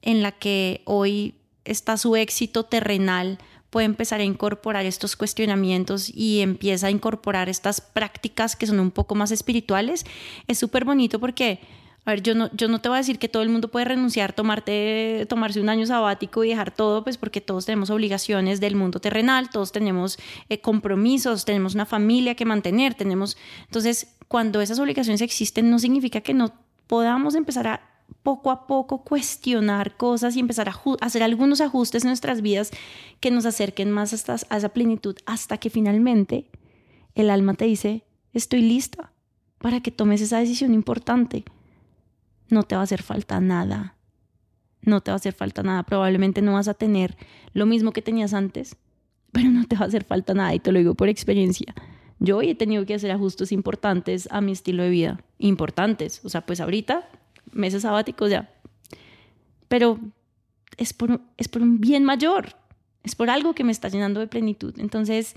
en 0.03 0.21
la 0.21 0.31
que 0.31 0.81
hoy 0.85 1.33
está 1.65 1.97
su 1.97 2.15
éxito 2.15 2.65
terrenal, 2.65 3.39
puede 3.73 3.85
empezar 3.85 4.19
a 4.19 4.23
incorporar 4.23 4.85
estos 4.85 5.15
cuestionamientos 5.15 6.11
y 6.13 6.41
empieza 6.41 6.87
a 6.87 6.91
incorporar 6.91 7.49
estas 7.49 7.81
prácticas 7.81 8.55
que 8.55 8.67
son 8.67 8.79
un 8.79 8.91
poco 8.91 9.15
más 9.15 9.31
espirituales, 9.31 10.05
es 10.47 10.59
súper 10.59 10.85
bonito 10.85 11.19
porque, 11.19 11.59
a 12.05 12.11
ver, 12.11 12.21
yo 12.21 12.35
no, 12.35 12.51
yo 12.53 12.67
no 12.67 12.81
te 12.81 12.89
voy 12.89 12.97
a 12.97 12.99
decir 12.99 13.17
que 13.17 13.29
todo 13.29 13.41
el 13.41 13.49
mundo 13.49 13.69
puede 13.69 13.85
renunciar, 13.85 14.33
tomarte, 14.33 15.25
tomarse 15.27 15.59
un 15.59 15.69
año 15.69 15.87
sabático 15.87 16.43
y 16.43 16.49
dejar 16.49 16.69
todo, 16.69 17.03
pues 17.03 17.17
porque 17.17 17.41
todos 17.41 17.65
tenemos 17.65 17.89
obligaciones 17.89 18.59
del 18.59 18.75
mundo 18.75 18.99
terrenal, 18.99 19.49
todos 19.49 19.71
tenemos 19.71 20.19
eh, 20.49 20.59
compromisos, 20.59 21.43
tenemos 21.43 21.73
una 21.73 21.87
familia 21.87 22.35
que 22.35 22.45
mantener, 22.45 22.93
tenemos... 22.93 23.37
Entonces, 23.63 24.15
cuando 24.27 24.61
esas 24.61 24.77
obligaciones 24.77 25.21
existen, 25.21 25.71
no 25.71 25.79
significa 25.79 26.21
que 26.21 26.35
no 26.35 26.53
podamos 26.85 27.33
empezar 27.33 27.67
a 27.67 27.92
poco 28.21 28.51
a 28.51 28.67
poco 28.67 29.03
cuestionar 29.03 29.97
cosas 29.97 30.35
y 30.35 30.39
empezar 30.39 30.69
a 30.69 30.79
hacer 31.01 31.23
algunos 31.23 31.61
ajustes 31.61 32.03
en 32.03 32.09
nuestras 32.09 32.41
vidas 32.41 32.71
que 33.19 33.31
nos 33.31 33.45
acerquen 33.45 33.91
más 33.91 34.13
a 34.29 34.35
esa 34.35 34.69
plenitud 34.69 35.15
hasta 35.25 35.57
que 35.57 35.69
finalmente 35.69 36.49
el 37.15 37.29
alma 37.29 37.53
te 37.53 37.65
dice, 37.65 38.03
estoy 38.33 38.61
lista 38.61 39.11
para 39.59 39.81
que 39.81 39.91
tomes 39.91 40.21
esa 40.21 40.39
decisión 40.39 40.73
importante. 40.73 41.45
No 42.49 42.63
te 42.63 42.75
va 42.75 42.81
a 42.81 42.83
hacer 42.83 43.01
falta 43.01 43.39
nada. 43.39 43.95
No 44.81 45.01
te 45.01 45.11
va 45.11 45.13
a 45.13 45.17
hacer 45.17 45.33
falta 45.33 45.63
nada. 45.63 45.83
Probablemente 45.83 46.41
no 46.41 46.53
vas 46.53 46.67
a 46.67 46.73
tener 46.73 47.15
lo 47.53 47.65
mismo 47.65 47.93
que 47.93 48.01
tenías 48.01 48.33
antes, 48.33 48.75
pero 49.31 49.49
no 49.49 49.65
te 49.65 49.75
va 49.75 49.85
a 49.85 49.87
hacer 49.87 50.03
falta 50.03 50.33
nada 50.33 50.53
y 50.53 50.59
te 50.59 50.71
lo 50.71 50.79
digo 50.79 50.95
por 50.95 51.07
experiencia. 51.07 51.73
Yo 52.19 52.37
hoy 52.37 52.49
he 52.49 52.55
tenido 52.55 52.85
que 52.85 52.93
hacer 52.93 53.11
ajustes 53.11 53.51
importantes 53.51 54.27
a 54.31 54.41
mi 54.41 54.51
estilo 54.51 54.83
de 54.83 54.89
vida. 54.89 55.19
Importantes. 55.39 56.21
O 56.23 56.29
sea, 56.29 56.45
pues 56.45 56.59
ahorita 56.59 57.07
meses 57.53 57.83
sabáticos 57.83 58.29
ya. 58.29 58.53
Pero 59.67 59.99
es 60.77 60.93
por, 60.93 61.21
es 61.37 61.47
por 61.47 61.61
un 61.61 61.79
bien 61.79 62.03
mayor, 62.03 62.55
es 63.03 63.15
por 63.15 63.29
algo 63.29 63.53
que 63.53 63.63
me 63.63 63.71
está 63.71 63.89
llenando 63.89 64.19
de 64.19 64.27
plenitud. 64.27 64.73
Entonces, 64.77 65.35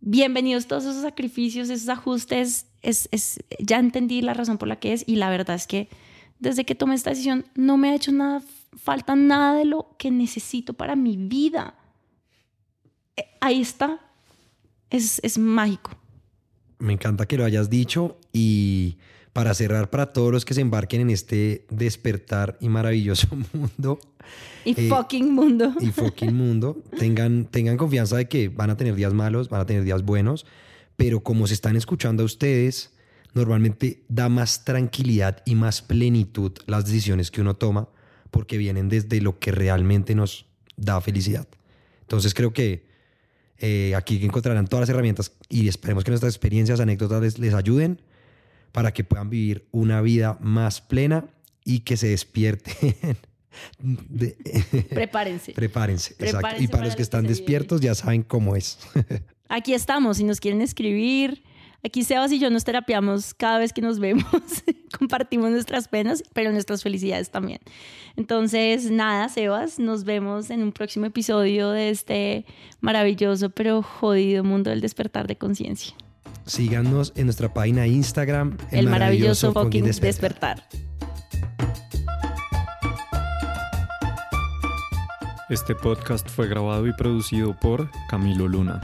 bienvenidos 0.00 0.66
todos 0.66 0.84
esos 0.84 1.02
sacrificios, 1.02 1.70
esos 1.70 1.88
ajustes. 1.88 2.66
Es, 2.82 3.08
es, 3.10 3.42
ya 3.58 3.78
entendí 3.78 4.22
la 4.22 4.34
razón 4.34 4.58
por 4.58 4.68
la 4.68 4.76
que 4.76 4.92
es 4.92 5.04
y 5.06 5.16
la 5.16 5.30
verdad 5.30 5.56
es 5.56 5.66
que 5.66 5.88
desde 6.38 6.64
que 6.64 6.74
tomé 6.74 6.94
esta 6.94 7.10
decisión 7.10 7.44
no 7.54 7.76
me 7.76 7.90
ha 7.90 7.94
hecho 7.94 8.12
nada, 8.12 8.42
falta 8.76 9.16
nada 9.16 9.54
de 9.54 9.64
lo 9.64 9.96
que 9.98 10.10
necesito 10.10 10.74
para 10.74 10.94
mi 10.94 11.16
vida. 11.16 11.74
Eh, 13.16 13.24
ahí 13.40 13.60
está. 13.60 14.00
Es, 14.90 15.20
es 15.22 15.36
mágico. 15.38 15.90
Me 16.78 16.92
encanta 16.92 17.26
que 17.26 17.36
lo 17.36 17.44
hayas 17.44 17.68
dicho 17.68 18.18
y 18.32 18.96
para 19.32 19.54
cerrar 19.54 19.90
para 19.90 20.12
todos 20.12 20.32
los 20.32 20.44
que 20.44 20.54
se 20.54 20.60
embarquen 20.60 21.02
en 21.02 21.10
este 21.10 21.66
despertar 21.70 22.56
y 22.60 22.68
maravilloso 22.68 23.28
mundo. 23.52 23.98
Y 24.64 24.78
eh, 24.78 24.88
fucking 24.88 25.32
mundo. 25.32 25.74
Y 25.80 25.86
fucking 25.86 26.34
mundo. 26.34 26.82
Tengan, 26.98 27.46
tengan 27.46 27.76
confianza 27.76 28.16
de 28.16 28.28
que 28.28 28.48
van 28.48 28.70
a 28.70 28.76
tener 28.76 28.94
días 28.94 29.14
malos, 29.14 29.48
van 29.48 29.60
a 29.60 29.66
tener 29.66 29.84
días 29.84 30.04
buenos, 30.04 30.46
pero 30.96 31.22
como 31.22 31.46
se 31.46 31.54
están 31.54 31.76
escuchando 31.76 32.22
a 32.22 32.26
ustedes, 32.26 32.92
normalmente 33.34 34.02
da 34.08 34.28
más 34.28 34.64
tranquilidad 34.64 35.42
y 35.44 35.54
más 35.54 35.82
plenitud 35.82 36.52
las 36.66 36.84
decisiones 36.86 37.30
que 37.30 37.40
uno 37.40 37.54
toma 37.54 37.88
porque 38.30 38.58
vienen 38.58 38.88
desde 38.88 39.20
lo 39.20 39.38
que 39.38 39.52
realmente 39.52 40.14
nos 40.14 40.46
da 40.76 41.00
felicidad. 41.00 41.46
Entonces 42.02 42.34
creo 42.34 42.52
que 42.52 42.86
eh, 43.58 43.94
aquí 43.94 44.24
encontrarán 44.24 44.66
todas 44.66 44.82
las 44.82 44.90
herramientas 44.90 45.32
y 45.48 45.68
esperemos 45.68 46.04
que 46.04 46.10
nuestras 46.10 46.34
experiencias, 46.34 46.80
anécdotas 46.80 47.38
les, 47.38 47.54
ayuden 47.54 48.00
para 48.72 48.92
que 48.92 49.04
puedan 49.04 49.30
vivir 49.30 49.68
una 49.70 50.00
vida 50.00 50.38
más 50.40 50.80
plena 50.80 51.26
y 51.64 51.80
que 51.80 51.96
se 51.96 52.08
despierten. 52.08 53.16
Prepárense. 54.90 55.52
Prepárense, 55.52 56.14
exacto. 56.18 56.62
Y 56.62 56.68
para, 56.68 56.86
los 56.86 56.96
que 56.96 57.02
están 57.02 57.26
despiertos 57.26 57.80
ya 57.80 57.94
saben 57.94 58.22
cómo 58.22 58.56
es. 58.56 58.78
Aquí 59.48 59.72
estamos, 59.72 60.18
si 60.18 60.24
nos 60.24 60.40
quieren 60.40 60.60
escribir, 60.60 61.42
Aquí 61.84 62.02
Sebas 62.02 62.32
y 62.32 62.40
yo 62.40 62.50
nos 62.50 62.64
terapiamos 62.64 63.34
cada 63.34 63.58
vez 63.58 63.72
que 63.72 63.80
nos 63.80 64.00
vemos, 64.00 64.24
compartimos 64.98 65.52
nuestras 65.52 65.86
penas, 65.86 66.24
pero 66.32 66.50
nuestras 66.50 66.82
felicidades 66.82 67.30
también. 67.30 67.60
Entonces, 68.16 68.90
nada, 68.90 69.28
Sebas, 69.28 69.78
nos 69.78 70.02
vemos 70.02 70.50
en 70.50 70.64
un 70.64 70.72
próximo 70.72 71.06
episodio 71.06 71.70
de 71.70 71.90
este 71.90 72.44
maravilloso 72.80 73.50
pero 73.50 73.82
jodido 73.82 74.42
mundo 74.42 74.70
del 74.70 74.80
despertar 74.80 75.28
de 75.28 75.36
conciencia. 75.36 75.94
Síganos 76.48 77.12
en 77.14 77.26
nuestra 77.26 77.52
página 77.52 77.86
Instagram, 77.86 78.56
El, 78.70 78.88
maravilloso, 78.88 79.52
fucking 79.52 79.84
despertar. 79.84 80.64
Este 85.50 85.74
podcast 85.74 86.26
fue 86.28 86.48
grabado 86.48 86.86
y 86.86 86.94
producido 86.94 87.54
por 87.54 87.90
Camilo 88.08 88.48
Luna. 88.48 88.80